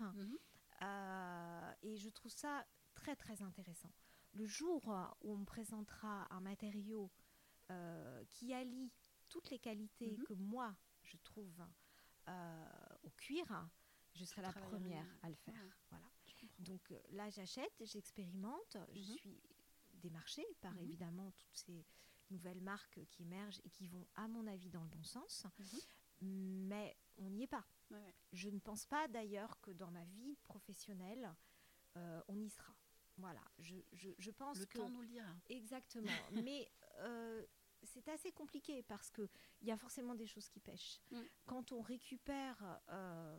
[0.82, 1.74] Mhm.
[1.82, 3.92] et je trouve ça très très intéressant.
[4.32, 4.86] Le jour
[5.20, 7.10] où on me présentera un matériau
[8.28, 8.92] qui allie
[9.28, 10.24] toutes les qualités mhm.
[10.24, 11.64] que moi je trouve
[13.02, 13.68] au cuir,
[14.14, 15.78] je serai la première à le faire.
[15.90, 16.04] Voilà.
[16.58, 19.16] Donc là, j'achète, j'expérimente, je mhm.
[19.16, 19.40] suis
[19.94, 20.82] démarché par mhm.
[20.82, 21.86] évidemment toutes ces
[22.30, 25.46] nouvelles marques qui émergent et qui vont, à mon avis, dans le bon sens.
[26.20, 27.64] Mais on n'y est pas.
[28.32, 31.34] Je ne pense pas d'ailleurs que dans ma vie professionnelle,
[31.96, 32.74] euh, on y sera.
[33.18, 34.78] Voilà, je, je, je pense le que...
[34.78, 35.34] temps nous le dira.
[35.50, 36.06] Exactement.
[36.46, 36.70] Mais
[37.00, 37.44] euh,
[37.82, 39.28] c'est assez compliqué parce qu'il
[39.60, 41.00] y a forcément des choses qui pêchent.
[41.10, 41.20] Mm.
[41.44, 43.38] Quand on récupère euh,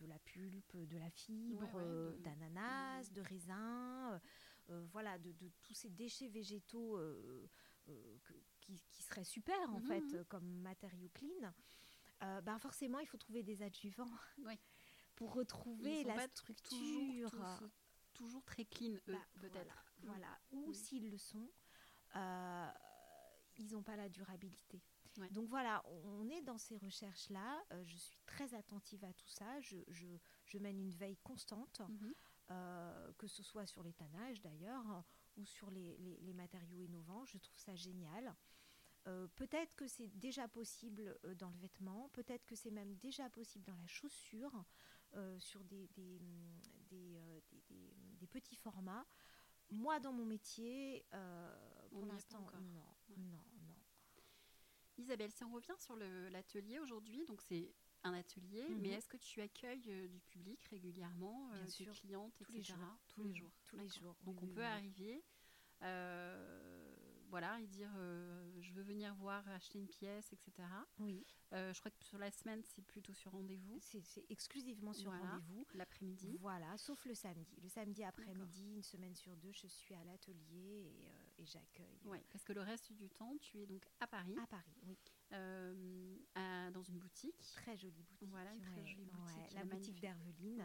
[0.00, 4.18] de la pulpe, de la fibre, d'ananas, de raisin,
[4.70, 5.32] euh, voilà, de,
[5.62, 7.48] tous ces déchets végétaux euh,
[7.88, 8.16] euh,
[8.60, 10.24] qui, seraient super en mhm, fait mhm.
[10.26, 11.52] comme matériaux clean,
[12.20, 14.10] bah forcément il faut trouver des adjuvants
[15.14, 17.30] pour retrouver la structure.
[18.14, 19.84] Toujours, très clean, eux, bah, peut-être.
[20.02, 20.74] Voilà, ou mm.
[20.74, 21.48] s'ils le sont,
[22.14, 24.82] ils n'ont pas la durabilité.
[25.30, 27.64] Donc voilà, on est dans ces recherches-là.
[27.84, 29.60] je suis très attentive à tout ça.
[29.60, 31.80] Je, mène une veille constante.
[31.80, 32.14] Mhm.
[32.50, 35.04] Euh, que ce soit sur l'étannage d'ailleurs,
[35.36, 37.26] ou sur les, matériaux innovants.
[37.26, 38.34] Je trouve ça génial.
[39.08, 43.28] Euh, peut-être que c'est déjà possible euh, dans le vêtement, peut-être que c'est même déjà
[43.30, 44.64] possible dans la chaussure,
[45.38, 45.88] sur des,
[46.90, 49.06] des, petits formats.
[49.70, 51.06] Moi, dans mon métier,
[51.90, 52.60] pour l'instant, non,
[53.16, 53.74] non, non.
[54.98, 57.72] Isabelle, si on revient sur l'atelier aujourd'hui, donc c'est
[58.04, 58.94] un atelier, mais mhm.
[58.94, 62.76] est-ce que tu accueilles euh, du public régulièrement, euh, des clientes, tous les jours,
[63.08, 64.16] tous les jours, tous les jours.
[64.24, 65.24] Donc on peut arriver,
[65.82, 66.77] euh,
[67.28, 67.90] voilà, et dire
[68.60, 70.68] je veux venir voir acheter une pièce, etc.
[70.98, 71.24] Oui.
[71.52, 73.78] je crois que sur la semaine c'est plutôt sur rendez-vous.
[73.80, 75.66] C'est exclusivement sur rendez-vous.
[75.74, 76.36] L'après-midi.
[76.40, 77.58] Voilà, sauf le samedi.
[77.62, 80.92] Le samedi après-midi, une semaine sur deux, je suis à l'atelier
[81.38, 82.00] et, et j'accueille.
[82.04, 84.36] Oui, parce que le reste du temps, tu es donc à Paris.
[84.42, 84.98] À Paris, oui.
[85.32, 87.38] Euh, dans une boutique.
[87.54, 88.28] Très jolie boutique.
[88.30, 89.54] Voilà, une très jolie boutique.
[89.54, 90.64] la, boutique d'Herveline,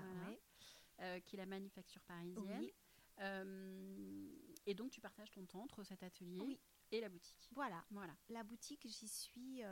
[1.00, 2.64] euh, qui est la manufacture parisienne.
[2.64, 2.68] Euh,
[3.20, 6.60] et donc, tu partages ton temps entre cet atelier
[6.92, 7.50] et la boutique.
[7.54, 7.84] Voilà.
[7.92, 8.16] voilà.
[8.30, 9.64] La boutique, j'y suis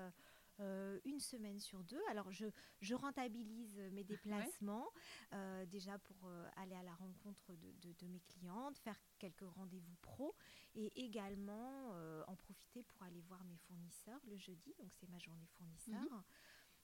[0.61, 2.01] euh, une semaine sur deux.
[2.09, 2.45] Alors, je,
[2.81, 4.87] je rentabilise mes déplacements,
[5.33, 9.95] euh, déjà pour euh, aller à la rencontre de, de, mes clientes, faire quelques rendez-vous
[10.01, 10.35] pro
[10.75, 11.93] et également
[12.27, 14.73] en profiter pour aller voir mes fournisseurs le jeudi.
[14.77, 16.01] Donc, c'est ma journée fournisseur.
[16.11, 16.23] Mhm.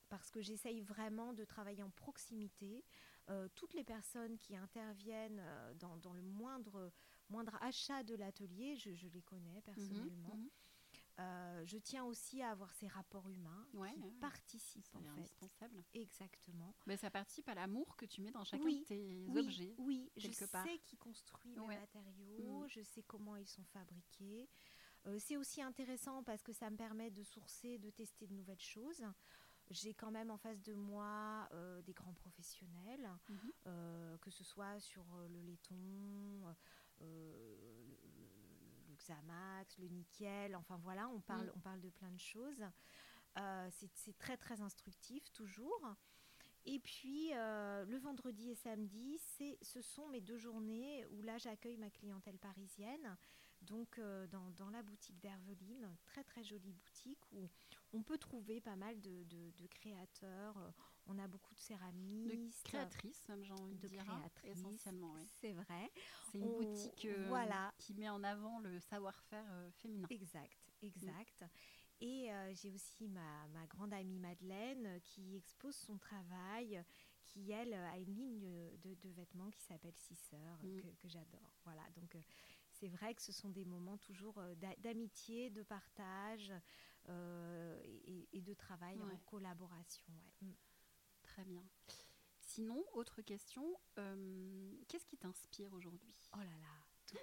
[0.10, 2.84] Parce que j'essaye vraiment de travailler en proximité.
[3.56, 5.44] Toutes les personnes qui interviennent
[5.80, 6.92] dans, dans, le moindre,
[7.30, 10.36] moindre achat de l'atelier, je, je, les connais personnellement.
[10.36, 10.50] Mhm, mhm.
[11.20, 15.08] Euh, je tiens aussi à avoir ces rapports humains qui participent en fait.
[15.08, 15.84] indispensable.
[15.96, 16.76] Exactement.
[16.86, 19.74] Mais ça participe à l'amour que tu mets dans chacun de tes objets.
[19.80, 22.70] Oui, je sais qui construit les matériaux, mm.
[22.70, 24.48] je sais comment ils sont fabriqués.
[25.08, 28.60] Euh, c'est aussi intéressant parce que ça me permet de sourcer, de tester de nouvelles
[28.60, 29.04] choses.
[29.70, 34.18] J'ai quand même en face de moi euh, des grands professionnels, mm-hmm.
[34.20, 36.56] que ce soit sur le laiton,
[38.98, 41.54] Xamax, le nickel, enfin voilà, on parle, mm.
[41.56, 42.64] on parle de plein de choses.
[43.38, 45.96] Euh, c'est très très instructif toujours.
[46.66, 49.20] Et puis euh, le vendredi et samedi,
[49.62, 53.16] ce sont mes deux journées où là j'accueille ma clientèle parisienne
[53.62, 54.00] Donc
[54.32, 57.48] dans, dans, la boutique d'Herveline, très très jolie boutique où
[57.94, 60.74] on peut trouver pas mal de, de, créateurs.
[61.06, 62.64] On a beaucoup de céramistes.
[62.66, 64.02] De créatrices, même j'ai envie de, dire.
[64.10, 65.28] Hein, créatrices, essentiellement, oui.
[65.40, 65.92] C'est vrai.
[66.32, 67.74] C'est une boutique voilà.
[67.78, 70.08] qui met en avant le savoir-faire féminin.
[70.10, 71.46] Exact, exact.
[72.00, 76.84] Et j'ai aussi ma, ma, grande amie Madeleine qui expose son travail,
[77.24, 80.82] qui elle a une ligne de, de vêtements qui s'appelle Sisseur, mm.
[80.82, 81.54] que, que j'adore.
[81.64, 82.16] Voilà, donc
[82.80, 84.40] c'est vrai que ce sont des moments toujours
[84.80, 86.54] d'amitié, de partage
[87.10, 87.80] euh,
[88.34, 90.14] et, de travail en collaboration.
[90.42, 90.52] Mm.
[91.24, 91.64] Très bien.
[92.40, 93.64] Sinon, autre question,
[93.98, 96.16] euh, qu'est-ce qui t'inspire aujourd'hui?
[96.34, 97.18] Oh là là, tout,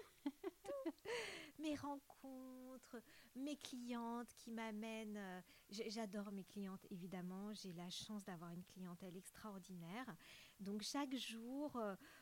[1.59, 3.01] Mes rencontres,
[3.37, 5.17] mes clientes qui m'amènent.
[5.17, 7.55] Euh, j'adore mes clientes, évidemment.
[7.55, 10.15] J'ai la chance d'avoir une clientèle extraordinaire.
[10.61, 11.81] Donc chaque jour,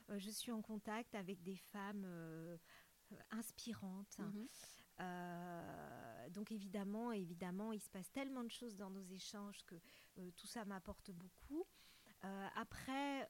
[0.08, 2.06] je suis en contact avec des femmes
[3.30, 4.18] inspirantes.
[4.18, 4.46] Mhm.
[5.02, 9.74] Euh, donc évidemment, évidemment, il se passe tellement de choses dans nos échanges que
[10.18, 11.64] euh, tout ça m'apporte beaucoup.
[12.24, 13.26] Euh, après,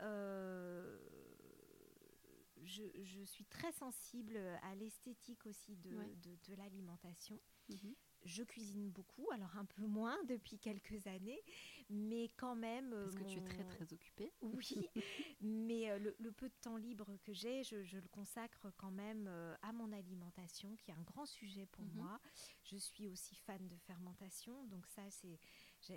[2.63, 7.41] je, suis très sensible à l'esthétique aussi de, de, l'alimentation.
[7.69, 11.43] Mhm je cuisine beaucoup, alors un peu moins depuis quelques années,
[11.91, 12.91] mais quand même.
[12.91, 14.33] Parce que tu es très très occupée.
[14.41, 14.89] Oui,
[15.41, 19.55] mais euh, le, peu de temps libre que j'ai, je, le consacre quand même euh,
[19.63, 21.95] à mon alimentation, qui est un grand sujet pour mhm.
[21.95, 22.21] moi.
[22.65, 25.39] Je suis aussi fan de fermentation, donc ça c'est.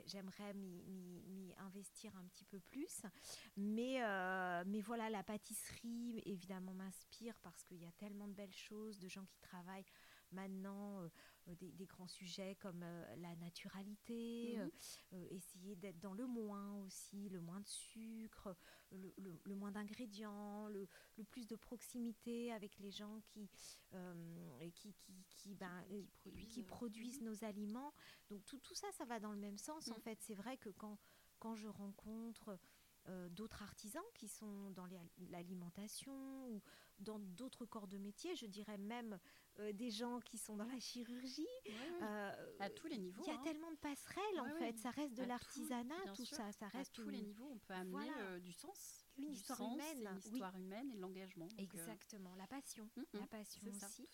[0.08, 3.04] J'aimerais m'y investir un petit peu plus.
[3.56, 8.56] Mais, euh, mais voilà, la pâtisserie, évidemment, m'inspire parce qu'il y a tellement de belles
[8.56, 9.86] choses, de gens qui travaillent
[10.36, 11.02] maintenant
[11.48, 17.30] euh, des, grands sujets comme euh, la naturalité, euh, essayer d'être dans le moins aussi,
[17.30, 18.56] le moins de sucre,
[18.92, 20.88] le, moins d'ingrédients, le,
[21.30, 23.48] plus de proximité avec les gens qui,
[24.74, 25.84] qui, qui, qui, ben,
[26.50, 27.94] qui, produisent, nos aliments.
[28.30, 30.02] Donc tout, tout, ça, ça va dans le même sens en mhm.
[30.02, 30.18] fait.
[30.22, 30.98] C'est vrai que quand,
[31.40, 32.60] quand je rencontre...
[33.30, 34.88] d'autres artisans qui sont dans
[35.30, 36.16] l'alimentation
[36.50, 36.60] ou
[36.98, 39.20] dans d'autres corps de métier, je dirais même
[39.60, 41.48] euh, des gens qui sont dans la chirurgie.
[42.02, 43.24] Euh, à tous les niveaux.
[43.26, 43.44] Il y a hein.
[43.44, 46.52] tellement de passerelles en fait, ça reste de l'artisanat, tout, ça.
[46.52, 49.06] ça reste à tous les niveaux, on peut amener euh, du sens.
[49.18, 50.10] Une histoire humaine.
[50.12, 51.48] Une histoire humaine et l'engagement.
[51.58, 52.90] Exactement, la passion.
[52.98, 54.10] Mm, mm, la passion aussi.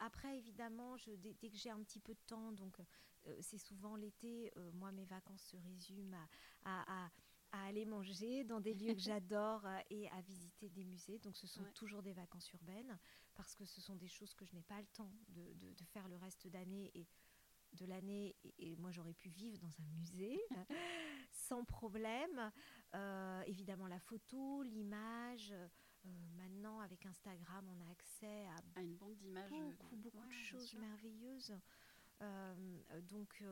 [0.00, 2.78] après, évidemment, je, dès, que j'ai un petit peu de temps, donc
[3.40, 6.16] c'est souvent l'été, moi mes vacances se résument
[6.64, 7.10] à
[7.52, 11.18] à aller manger dans des lieux que j'adore et à visiter des musées.
[11.18, 12.98] Donc ce sont toujours des vacances urbaines
[13.38, 16.08] parce que ce sont des choses que je n'ai pas le temps de, de, faire
[16.08, 17.06] le reste d'année et
[17.74, 20.40] de l'année et, moi j'aurais pu vivre dans un musée
[21.30, 22.50] sans problème.
[22.94, 25.52] Euh, évidemment la photo, l'image.
[25.52, 25.68] Euh,
[26.36, 31.54] maintenant avec Instagram on a accès à, une banque d'images, beaucoup, beaucoup de choses merveilleuses.
[33.10, 33.44] donc,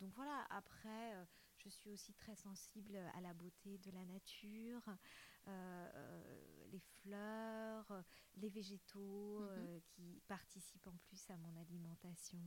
[0.00, 1.14] donc voilà, après,
[1.58, 4.82] je suis aussi très sensible à la beauté de la nature,
[5.48, 8.04] euh, euh, les fleurs,
[8.36, 9.48] les végétaux mhm.
[9.50, 12.38] euh, qui participent en plus à mon alimentation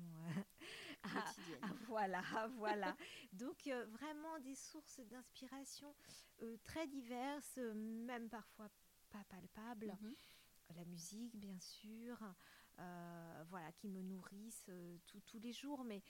[1.03, 1.77] quotidienne.
[1.87, 2.21] voilà,
[2.57, 2.95] voilà.
[3.33, 5.93] Donc vraiment des sources d'inspiration
[6.63, 8.69] très diverses, même parfois
[9.09, 9.97] pas palpables.
[10.01, 10.15] Mhm.
[10.75, 12.17] La musique, bien sûr,
[13.49, 14.71] voilà, qui me nourrissent
[15.05, 16.01] tous les jours, mais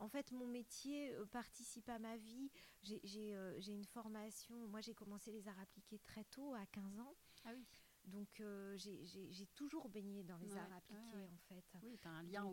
[0.00, 2.50] en fait, mon métier euh, participe à ma vie.
[2.90, 4.56] Euh, j'ai une formation.
[4.68, 7.14] Moi, j'ai commencé les arts appliqués très tôt, à 15 ans.
[7.44, 7.64] Ah oui.
[8.04, 11.64] Donc, euh, j'ai toujours baigné dans les arts appliqués, en fait.
[11.82, 12.44] Oui, tu as un lien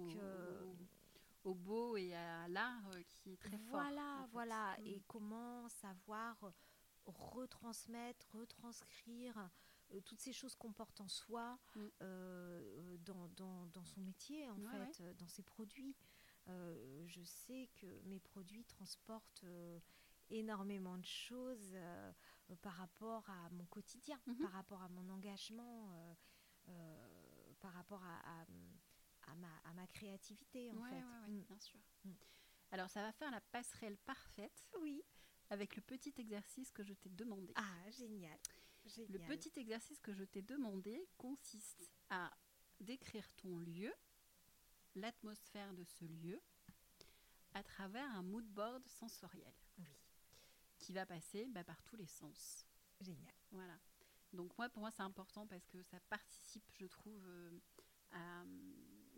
[1.44, 3.82] au, beau et à l'art qui est très fort.
[3.82, 4.78] Voilà, voilà.
[4.80, 4.88] Mm.
[4.88, 6.54] Et comment savoir
[7.06, 9.50] retransmettre, retranscrire
[10.06, 11.88] toutes ces choses qu'on porte en soi mm.
[13.06, 15.96] dans, son métier, en fait, dans ses produits.
[16.50, 19.80] Euh, je sais que mes produits transportent euh,
[20.30, 22.12] énormément de choses euh,
[22.62, 24.38] par rapport à mon quotidien, mhm.
[24.38, 25.90] par rapport à mon engagement,
[27.60, 28.46] par rapport à,
[29.28, 31.02] à, ma, créativité en fait.
[31.30, 31.42] Mm.
[31.42, 31.80] bien sûr.
[32.06, 32.12] Mm.
[32.72, 34.70] Alors ça va faire la passerelle parfaite.
[34.82, 35.02] Oui.
[35.50, 37.54] Avec le petit exercice que je t'ai demandé.
[37.56, 38.40] Ah, génial.
[38.86, 39.12] génial.
[39.12, 42.32] Le petit exercice que je t'ai demandé consiste à
[42.80, 43.94] décrire ton lieu
[44.96, 46.42] l'atmosphère de ce lieu
[47.54, 49.54] à travers un mood board sensoriel.
[49.78, 49.86] Oui.
[50.78, 52.66] Qui va passer bah, par tous les sens.
[53.00, 53.34] Génial.
[53.52, 53.78] Voilà.
[54.34, 57.52] Donc moi, pour moi, c'est important parce que ça participe, je trouve, euh,
[58.12, 58.44] à,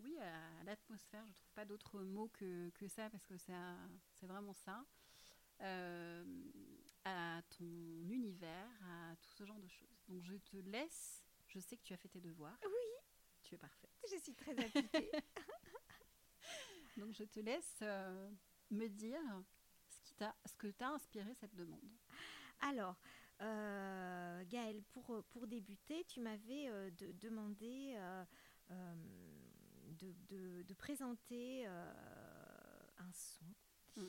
[0.03, 1.25] oui, à l'atmosphère.
[1.29, 4.85] Je trouve pas d'autre mot que, que, ça parce que c'est vraiment ça.
[5.61, 6.25] Euh,
[7.05, 10.03] à ton univers, à tout ce genre de choses.
[10.09, 11.23] Donc je te laisse.
[11.47, 12.57] Je sais que tu as fait tes devoirs.
[12.63, 13.04] Oui
[13.45, 13.91] Tu es parfaite.
[14.11, 15.11] Je suis très appliquée.
[16.97, 18.29] Donc je te laisse euh,
[18.71, 19.19] me dire
[19.89, 21.89] ce, qui t'a, ce que t'a inspiré cette demande.
[22.61, 22.95] Alors,
[23.41, 28.23] euh, Gaëlle, pour, pour débuter, tu m'avais euh, de- demandé euh,
[28.71, 28.95] euh,
[29.99, 31.93] de, de- de présenter euh,
[32.97, 33.45] un son.
[33.97, 34.07] Mm.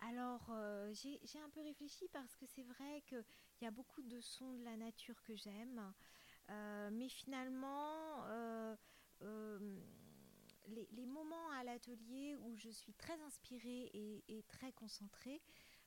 [0.00, 3.24] Alors, euh, j'ai j'ai un peu réfléchi parce que c'est vrai qu'il
[3.62, 5.92] y a beaucoup de sons de la nature que j'aime, Euh,
[6.48, 8.76] mais finalement, euh,
[9.22, 9.58] euh,
[10.68, 15.40] les, les moments à l'atelier où je suis très inspirée et, et très concentrée,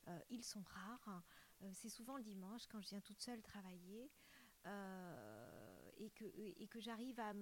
[0.07, 1.23] euh, ils sont rares.
[1.61, 4.09] Euh, c'est souvent le dimanche quand je viens toute seule travailler
[4.65, 7.33] euh, et que, et que j'arrive à,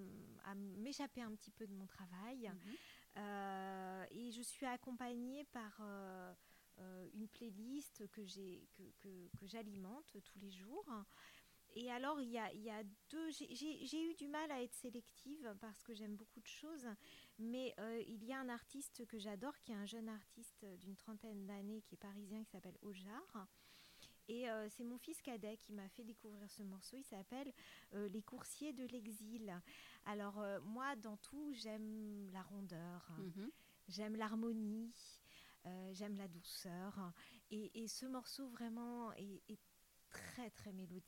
[0.56, 2.50] m'échapper un petit peu de mon travail.
[2.50, 2.76] Mhm.
[3.18, 6.34] Euh, et je suis accompagnée par euh,
[6.80, 10.86] euh, une playlist que, j'ai, que, que- que j'alimente tous les jours.
[11.82, 13.30] Et alors, il y a, il y a deux.
[13.32, 16.86] J'ai, eu du mal à être sélective parce que j'aime beaucoup de choses,
[17.38, 20.98] mais euh, il y a un artiste que j'adore, qui est un jeune artiste d'une
[20.98, 23.48] trentaine d'années, qui est parisien, qui s'appelle Ojar.
[24.28, 26.98] Et euh, c'est mon fils cadet qui m'a fait découvrir ce morceau.
[26.98, 27.54] Il s'appelle
[27.94, 29.58] euh, Les coursiers de l'exil.
[30.06, 33.50] Alors, moi, dans tout, j'aime la rondeur, Mhm.
[33.88, 34.94] j'aime l'harmonie,
[35.94, 37.14] j'aime la douceur.
[37.52, 39.60] Et, et ce morceau, vraiment, est, est
[40.10, 41.06] très, très mélodique.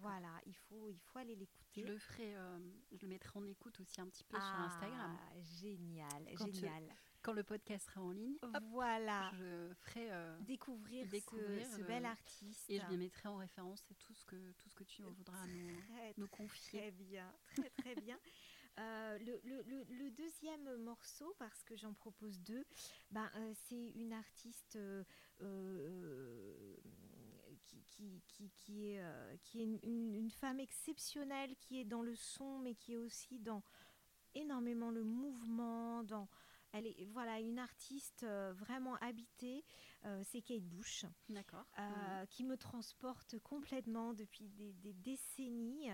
[0.00, 1.82] Voilà, il faut, il faut aller Je l'écouter.
[1.82, 2.58] le ferai, euh,
[2.92, 5.16] je le mettrai en écoute aussi un petit peu sur Instagram.
[5.18, 6.94] Ah, Génial, Quand tu- génial.
[7.22, 11.80] Quand le podcast sera en ligne, hop, Voilà, je ferai euh, découvrir, ce- découvrir, ce,
[11.80, 12.70] euh, bel artiste.
[12.70, 15.44] et je les mettrai en référence et tout ce que tout ce que tu voudras
[15.48, 16.78] nous, Très, nous confier.
[16.80, 18.18] Très bien, très très bien.
[18.78, 22.62] Euh, le, le- le- le deuxième morceau, parce que j'en propose deux,
[23.10, 25.02] ben, euh, c'est une artiste euh,
[25.40, 26.76] euh,
[27.96, 32.02] qui, qui, qui, est, euh, qui est une, une- une femme exceptionnelle, qui est dans
[32.02, 33.62] le son, mais qui est aussi dans
[34.34, 36.28] énormément le mouvement, dans...
[36.72, 39.64] Elle est voilà une artiste euh, vraiment habitée,
[40.04, 41.64] euh, c'est Kate Bush D'accord.
[41.78, 45.88] euh, qui me transporte complètement depuis des, des décennies.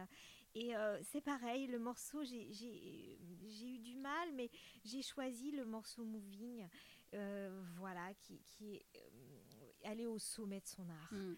[0.54, 0.72] Et
[1.04, 3.18] c'est pareil, le morceau, j'ai-
[3.64, 4.50] eu du mal, mais
[4.84, 6.66] j'ai choisi le morceau Moving,
[7.76, 8.86] voilà, qui, qui est,
[9.82, 11.12] elle est au sommet de son art.
[11.12, 11.36] Mhm.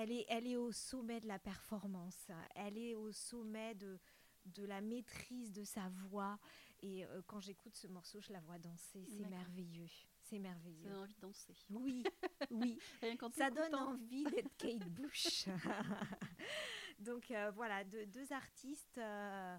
[0.00, 2.30] Elle est, elle est au sommet de la performance.
[2.54, 3.98] Elle est au sommet de,
[4.44, 6.38] de la maîtrise de sa voix.
[6.80, 9.04] Et euh, quand j'écoute ce morceau, je la vois danser.
[9.08, 9.88] C'est merveilleux.
[10.22, 10.84] C'est Ça merveilleux.
[10.88, 11.56] donne envie de danser.
[11.70, 12.04] Oui,
[12.52, 12.78] oui.
[13.36, 15.48] Ça donne envie d'être Kate Bush.
[17.00, 19.58] Donc euh, voilà, deux, deux artistes euh,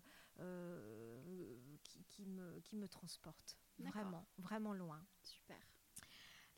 [1.84, 3.58] qui, qui me, qui me transportent.
[3.80, 5.06] Vraiment, vraiment loin.
[5.22, 5.58] Super.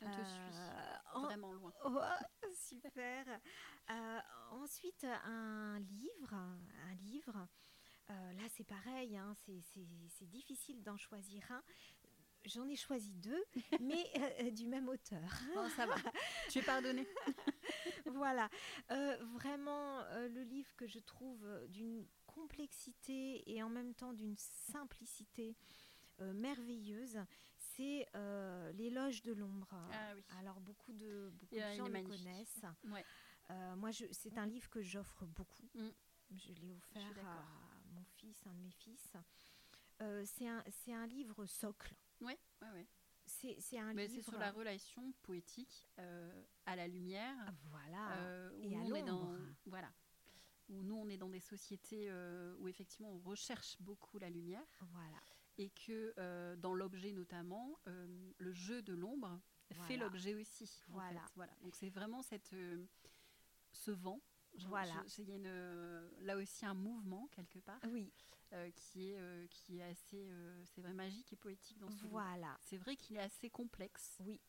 [0.04, 0.56] On te suit.
[0.56, 1.72] Euh, en- Vraiment loin.
[1.84, 3.26] Oh, super.
[3.90, 4.18] Euh,
[4.50, 6.32] ensuite, un livre.
[6.34, 7.46] Un livre.
[8.10, 11.62] Euh, là, c'est pareil, hein, c'est- difficile d'en choisir un.
[12.44, 13.44] J'en ai choisi deux,
[13.80, 14.04] mais
[14.40, 15.22] euh, du même auteur.
[15.54, 15.94] Bon, ça va.
[16.50, 17.06] tu es pardonné.
[18.06, 18.48] voilà.
[18.90, 24.36] Euh, vraiment, euh, le livre que je trouve d'une complexité et en même temps d'une
[24.36, 25.56] simplicité
[26.18, 27.18] merveilleuse,
[27.76, 29.68] c'est euh, L'éloge de l'ombre.
[29.92, 30.22] Ah oui.
[30.38, 32.64] Alors, beaucoup de, beaucoup de gens le connaissent.
[32.84, 33.04] Ouais.
[33.50, 35.68] Euh, moi, c'est un livre que j'offre beaucoup.
[35.74, 35.88] Mm.
[36.36, 37.44] Je l'ai offert à
[37.94, 39.12] mon fils, un de mes fils.
[40.00, 41.94] Euh, c'est un, un livre socle.
[42.20, 42.86] Ouais, ouais, ouais.
[43.24, 44.22] C'est un Mais livre.
[44.24, 45.88] c'est sur la relation poétique
[46.66, 47.36] à la lumière.
[47.70, 48.16] Voilà.
[48.18, 49.38] euh, où et à l'ombre.
[49.66, 49.92] voilà,
[50.68, 54.64] où nous on est dans des sociétés euh, où effectivement on recherche beaucoup la lumière
[54.80, 55.20] Voilà.
[55.58, 59.40] Et que euh, dans l'objet notamment, euh, le jeu de l'ombre
[59.86, 60.82] fait l'objet aussi.
[60.88, 61.20] en Voilà.
[61.22, 61.32] fait.
[61.36, 61.52] voilà.
[61.62, 62.84] Donc c'est vraiment cette, euh,
[63.72, 64.20] ce vent.
[64.66, 65.02] Voilà.
[65.18, 68.12] il y a une, là aussi un mouvement quelque part Oui,
[68.76, 70.30] qui est qui est assez,
[70.66, 72.58] c'est vrai magique et poétique dans ce voilà.
[72.60, 74.40] C'est vrai qu'il est assez complexe Oui,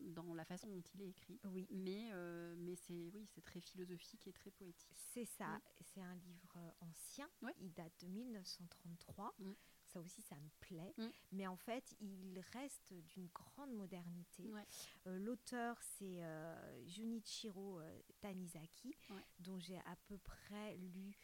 [0.00, 1.40] dans la façon dont il est écrit.
[1.44, 1.66] oui.
[1.70, 4.92] Mais, euh, mais c'est oui, c'est très philosophique et très poétique.
[5.12, 5.48] C'est ça.
[5.48, 5.60] Mm.
[5.84, 7.28] C'est un livre euh, ancien.
[7.60, 9.34] Il date de 1933.
[9.38, 9.52] Mm.
[9.84, 10.94] Ça aussi, ça me plaît.
[10.98, 11.06] Mm.
[11.32, 14.44] Mais en fait, il reste d'une grande modernité.
[14.52, 14.66] Ouais.
[15.06, 17.80] Euh, L'auteur, c'est euh, Junichiro
[18.20, 19.22] Tanizaki, Ouais.
[19.40, 21.16] dont j'ai à peu près lu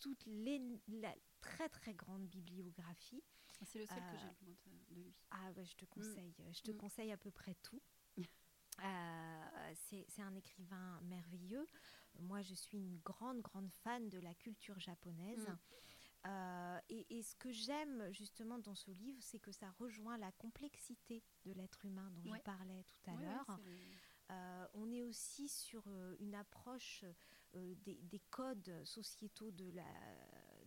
[0.00, 3.22] toute les, la très très grande bibliographie.
[3.64, 5.12] C'est le seul que j'ai de, lui.
[5.30, 6.76] Ah ouais, je te conseille, je te Mm.
[6.76, 7.80] conseille à peu près tout.
[8.82, 11.66] Euh, c'est un écrivain merveilleux.
[12.20, 15.46] Moi, je suis une grande, grande fan de la culture japonaise.
[15.48, 15.58] Mm.
[16.26, 20.32] Euh, et, et ce que j'aime justement dans ce livre, c'est que ça rejoint la
[20.32, 22.38] complexité de l'être humain dont Ouais.
[22.38, 23.60] je parlais tout à Ouais, l'heure.
[24.30, 27.04] Euh, on est aussi sur euh, une approche
[27.54, 29.86] euh, des, des codes sociétaux de la,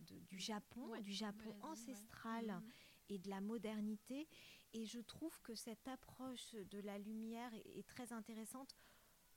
[0.00, 2.60] de du Japon, du Japon ancestral
[3.08, 4.26] et de la modernité.
[4.72, 8.74] Et je trouve que cette approche de la lumière est, très intéressante.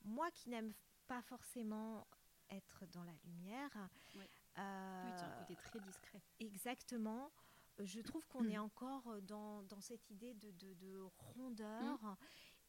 [0.04, 0.72] Moi qui n'aime
[1.08, 2.06] pas forcément
[2.50, 3.76] être dans la lumière.
[3.76, 4.24] Euh, oui,
[4.54, 6.22] tu as un côté très discret.
[6.40, 7.30] Exactement.
[7.78, 11.02] Je trouve qu'on est encore dans, dans, cette idée de, de,
[11.34, 12.02] rondeur.
[12.02, 12.16] Mm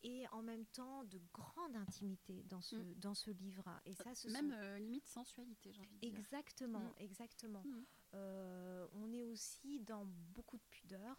[0.04, 2.96] et en même temps de grande intimité dans ce, mm.
[3.00, 3.64] dans ce livre.
[3.86, 6.20] Et ça, ce Même euh, limite sensualité, j'ai envie de dire.
[6.20, 7.64] Exactement, exactement.
[8.14, 11.18] Euh, on est aussi dans beaucoup de pudeur.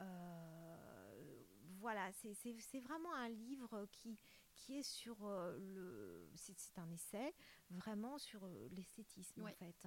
[0.00, 1.44] Euh,
[1.78, 4.18] voilà, c'est vraiment un livre qui,
[4.54, 5.16] qui est sur
[5.58, 6.30] le...
[6.34, 7.34] C'est un essai
[7.70, 9.86] vraiment sur l'esthétisme, en fait.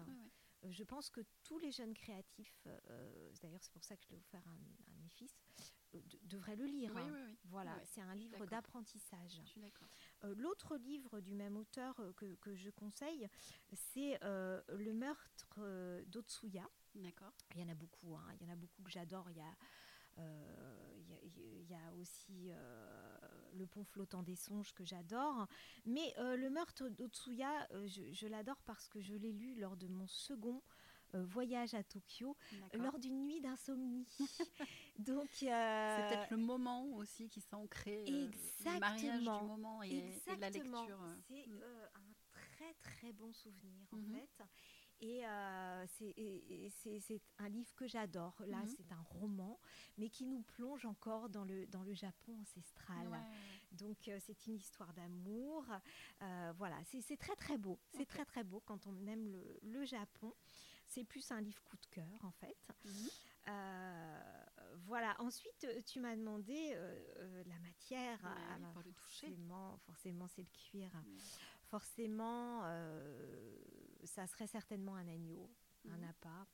[0.64, 2.68] Je pense que tous les jeunes créatifs,
[3.42, 5.40] d'ailleurs c'est pour ça que je l'ai offert à, à mes fils,
[6.24, 6.92] devrait le lire.
[6.96, 7.38] Oui, oui, oui.
[7.46, 9.42] Voilà, c'est un livre d'apprentissage.
[10.24, 13.28] Euh, l'autre livre du même auteur euh, que, que, je conseille,
[13.74, 15.60] c'est euh, Le meurtre
[16.08, 16.70] d'Otsuya.
[16.96, 17.34] D'accord.
[17.56, 18.28] Il y en a beaucoup, hein.
[18.40, 19.30] il y en a beaucoup que j'adore.
[19.30, 19.56] Il y a.
[20.18, 22.52] Il y, a aussi
[23.54, 25.48] Le pont flottant des songes que j'adore.
[25.86, 30.08] Mais le meurtre d'Otsuya, je, je l'adore parce que je l'ai lu lors de mon
[30.08, 30.62] second
[31.16, 32.36] euh, voyage à Tokyo
[32.74, 34.06] lors d'une nuit d'insomnie.
[35.00, 38.28] Donc euh, c'est peut-être le moment aussi qui s'est ancré, euh,
[38.66, 41.00] le mariage du moment et, la lecture.
[41.30, 41.62] C'est mm.
[41.96, 44.16] un très très bon souvenir en mhm.
[44.16, 44.44] fait.
[45.00, 45.24] Et
[46.70, 48.36] c'est un livre que j'adore.
[48.46, 48.68] Là, mhm.
[48.68, 49.60] c'est un roman,
[49.98, 53.08] mais qui nous plonge encore dans le, dans le Japon ancestral.
[53.72, 55.66] Donc, c'est une histoire d'amour.
[56.56, 57.80] voilà, c'est très très beau.
[57.92, 60.34] C'est très très beau quand on aime le, le Japon.
[60.88, 62.58] C'est plus un livre coup de cœur, en fait.
[62.86, 63.10] Mhm.
[63.50, 64.44] Euh,
[64.86, 65.16] voilà.
[65.20, 68.20] Ensuite, euh, tu m'as demandé euh, la matière.
[68.74, 69.28] pour le toucher.
[69.28, 70.92] Forcément, forcément c'est le cuir.
[71.70, 72.64] Forcément,
[74.06, 75.50] ça serait certainement un agneau,
[75.90, 76.10] un mhm.
[76.10, 76.48] appât.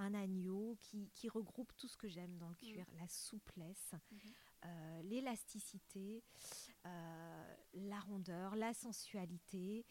[0.00, 2.72] Un agneau qui, regroupe tout ce que j'aime dans le mhm.
[2.72, 3.94] cuir, la souplesse,
[5.02, 6.22] l'élasticité,
[6.84, 9.84] la rondeur, la sensualité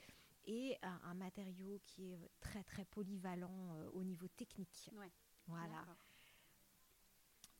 [0.47, 4.89] et un, matériau qui est très très polyvalent euh, au niveau technique.
[5.47, 5.85] Voilà.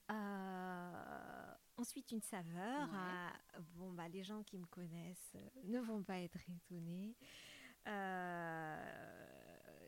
[0.09, 2.89] Euh, ensuite, une saveur.
[2.93, 5.35] Euh, bon, bah, les gens qui me connaissent
[5.65, 7.15] ne vont pas être étonnés.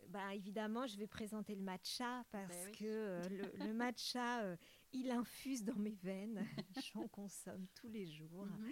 [0.09, 3.21] Bah, évidemment, je vais présenter le matcha parce ben que
[3.65, 4.55] le, matcha,
[4.91, 6.45] il infuse dans mes veines.
[6.93, 8.45] J'en consomme tous les jours.
[8.45, 8.71] Mhm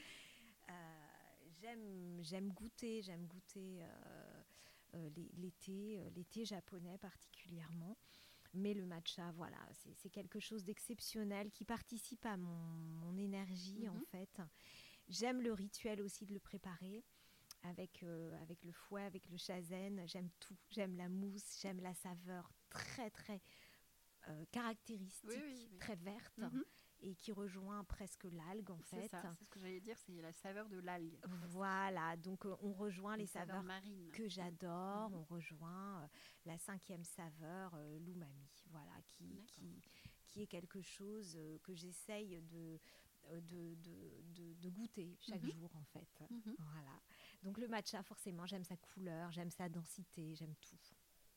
[2.21, 4.43] j'aime goûter, j'aime goûter euh,
[4.95, 7.97] euh, l'été, euh, l'été japonais particulièrement.
[8.53, 14.05] Mais le matcha, voilà, c'est quelque chose d'exceptionnel qui participe à mon, énergie en mhm.
[14.05, 14.41] fait.
[15.09, 17.03] J'aime le rituel aussi de le préparer
[17.63, 18.03] avec,
[18.41, 20.03] avec le fouet, avec le chazen.
[20.07, 20.57] J'aime tout.
[20.69, 23.41] J'aime la mousse, j'aime la saveur très très
[24.51, 26.37] caractéristique, très verte.
[26.37, 26.63] Mhm
[27.01, 29.09] et qui rejoint presque l'algue en fait.
[29.09, 31.17] C'est ce que j'allais dire, c'est la saveur de l'algue.
[31.49, 35.17] Voilà, donc euh, on rejoint les, saveurs, marines que j'adore, mhm.
[35.17, 36.07] on rejoint euh,
[36.45, 39.81] la cinquième saveur, euh, l'umami, voilà, qui, qui,
[40.25, 42.79] qui, est quelque chose que j'essaye de,
[43.41, 44.16] de, de,
[44.67, 45.51] de, goûter chaque mhm.
[45.51, 46.23] jour en fait.
[46.29, 46.55] Mhm.
[46.59, 47.01] Voilà.
[47.43, 50.79] Donc le matcha, forcément, j'aime sa couleur, j'aime sa densité, j'aime tout.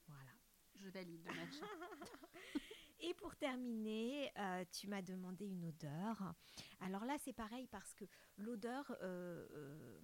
[0.07, 0.33] Voilà.
[0.75, 1.67] Je valide le matcha.
[3.03, 6.35] Et pour terminer, euh, tu m'as demandé une odeur.
[6.81, 8.05] Alors là, c'est pareil parce que
[8.37, 10.01] l'odeur, euh, euh,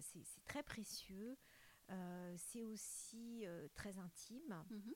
[0.00, 1.36] c'est très précieux.
[2.36, 4.64] c'est aussi très intime.
[4.70, 4.94] Mhm.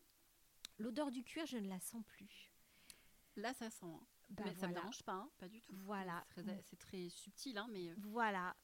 [0.78, 2.50] L'odeur du cuir, je ne la sens plus.
[3.36, 3.98] Là, ça sent.
[4.30, 4.34] Hein.
[4.36, 5.74] Bah mais ça ne me dérange pas, hein, pas du tout.
[5.84, 6.24] Voilà.
[6.64, 7.92] C'est très, subtil, hein, mais.
[7.98, 8.56] Voilà.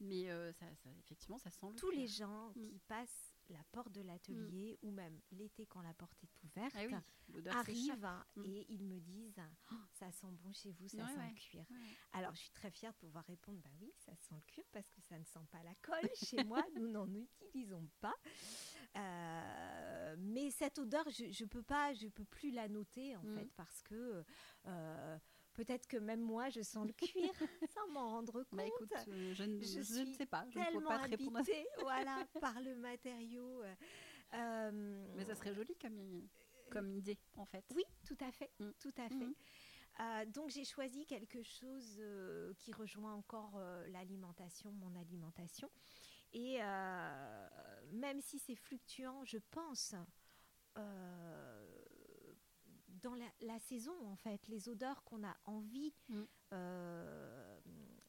[0.00, 0.66] Mais ça,
[0.98, 2.52] effectivement, ça sent le Tous les gens mm.
[2.52, 4.86] qui passent la porte de l'atelier mm.
[4.86, 8.44] ou même l'été quand la porte est ouverte ah arrivent mm.
[8.44, 9.40] et ils me disent
[9.72, 11.64] oh, ça sent bon chez vous, ça sent le cuir.
[12.12, 14.88] Alors je suis très fière de pouvoir répondre bah oui, ça sent le cuir parce
[14.90, 18.14] que ça ne sent pas la colle chez moi, nous n'en utilisons pas.
[18.96, 23.38] Euh, mais cette odeur, je, je peux pas, je peux plus la noter en mm.
[23.38, 24.24] fait parce que
[24.66, 25.18] euh,
[25.54, 27.32] Peut-être que même moi, je sens le cuir
[27.74, 28.82] sans m'en rendre bah, compte.
[28.82, 29.62] écoute, euh, je, ne
[30.12, 30.44] sais pas.
[30.50, 31.40] Je ne peux pas te répondre.
[31.80, 33.62] voilà, par le matériau.
[34.34, 36.28] Mais ça serait joli comme,
[36.70, 37.64] comme idée, en fait.
[37.74, 38.50] Oui, tout à fait.
[38.58, 38.70] Mm.
[38.78, 40.26] Tout à fait.
[40.28, 40.30] Mm.
[40.30, 42.02] donc j'ai choisi quelque chose
[42.58, 45.70] qui rejoint encore l'alimentation, mon alimentation.
[46.32, 46.58] Et
[47.92, 49.94] même si c'est fluctuant, je pense
[53.02, 56.22] dans la, saison, en fait, les odeurs qu'on a envie mm.
[56.52, 57.58] euh,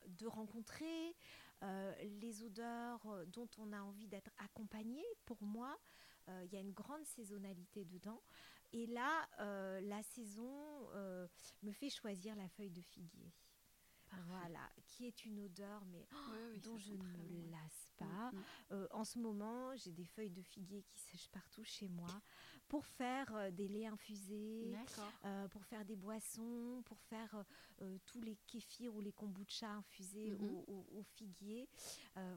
[0.08, 1.16] de rencontrer,
[1.64, 5.78] euh, les odeurs dont on a envie d'être accompagné, pour moi,
[6.44, 8.22] il y a une grande saisonnalité dedans.
[8.74, 9.26] Et là,
[9.82, 10.90] la saison
[11.64, 13.32] me fait choisir la feuille de figuier.
[14.28, 18.32] Voilà, qui est une odeur, mais oh, dont je ne me lasse pas.
[18.32, 18.88] Mm, mm.
[18.92, 22.22] en ce moment, j'ai des feuilles de figuier qui sèchent partout chez moi
[22.68, 24.76] pour faire euh, des laits infusés,
[25.26, 27.44] euh, pour faire des boissons, pour faire
[27.82, 30.64] euh, tous les kéfirs ou les kombucha infusés mhm.
[30.68, 31.70] au, figuier.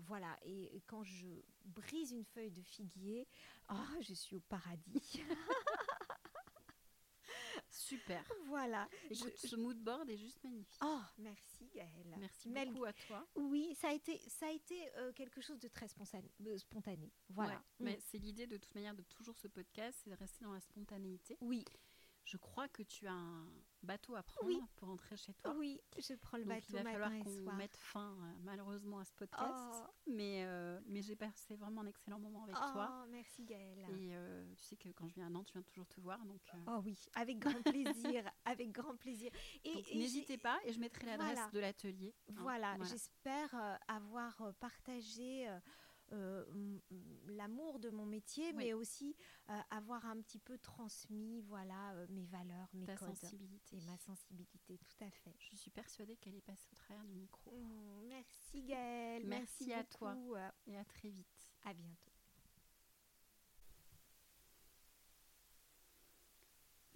[0.06, 1.26] voilà, et quand je
[1.64, 3.26] brise une feuille de figuier,
[3.70, 5.22] oh, je suis au paradis.
[7.90, 8.24] Super.
[8.46, 8.88] Voilà.
[9.10, 10.80] Écoute, ce mood board est juste magnifique.
[10.84, 12.16] Oh, merci Gaëlle.
[12.18, 13.26] Merci beaucoup à toi.
[13.34, 16.30] Oui, ça a été, ça a été euh, quelque chose de très spontané.
[16.46, 17.12] Euh, spontané.
[17.30, 17.56] Voilà.
[17.56, 17.84] Mm.
[17.84, 20.60] Mais c'est l'idée de toute manière de toujours ce podcast, c'est de rester dans la
[20.60, 21.36] spontanéité.
[21.40, 21.64] Oui.
[22.24, 23.50] Je crois que tu as un
[23.82, 25.52] bateau à prendre pour rentrer chez toi.
[25.58, 26.76] Oui, je prends le bateau.
[26.76, 29.50] Il va falloir qu'on mette fin euh, malheureusement à ce podcast.
[29.52, 29.86] Oh.
[30.06, 33.06] Mais, euh, mais j'ai passé vraiment un excellent moment avec oh, toi.
[33.08, 33.80] Merci Gaëlle.
[33.98, 34.44] Et euh,
[34.80, 36.24] que quand je viens à Nantes, je viens toujours te voir.
[36.24, 38.24] Donc, Oh oui, avec grand plaisir.
[38.44, 39.30] avec grand plaisir.
[39.64, 42.14] Et, n'hésitez pas et je mettrai l'adresse de l'atelier.
[42.28, 45.48] Hein, voilà, j'espère avoir partagé
[46.12, 46.44] euh,
[47.28, 49.14] l'amour de mon métier, mais aussi
[49.48, 53.76] euh, avoir un petit peu transmis voilà, euh, mes valeurs, mes Ta codes sensibilité.
[53.76, 55.34] et ma sensibilité, tout à fait.
[55.38, 57.52] Je suis persuadée qu'elle est passée au travers du micro.
[57.52, 59.26] Mmh, merci Gaëlle.
[59.26, 60.16] Merci, à toi
[60.66, 61.54] et à très vite.
[61.64, 62.09] À bientôt.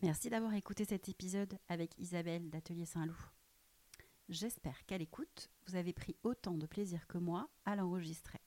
[0.05, 3.16] Merci d'avoir écouté cet épisode avec Isabelle d'Atelier Saint-Loup.
[4.28, 8.42] J'espère qu'à l'écoute, vous avez pris autant de plaisir que moi à l'enregistrer.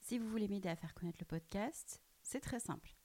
[0.00, 2.96] Si vous voulez m'aider à faire connaître le podcast, c'est très simple.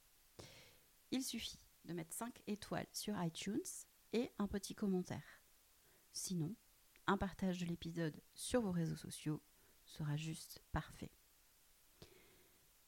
[1.12, 3.60] Il suffit de mettre 5 étoiles sur iTunes
[4.12, 5.40] et un petit commentaire.
[6.12, 6.56] Sinon,
[7.06, 9.40] un partage de l'épisode sur vos réseaux sociaux
[9.84, 11.12] sera juste parfait.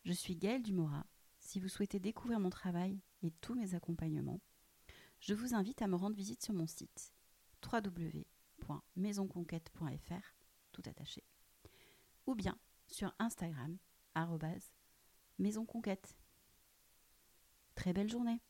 [0.03, 1.07] Je suis Gaëlle Dumora.
[1.39, 4.41] Si vous souhaitez découvrir mon travail et tous mes accompagnements,
[5.19, 7.15] je vous invite à me rendre visite sur mon site
[7.73, 10.35] www.maisonconquête.fr
[10.73, 11.25] tout attaché
[12.27, 13.79] ou bien sur Instagram
[15.39, 16.17] maison conquête.
[17.75, 18.41] Très belle journée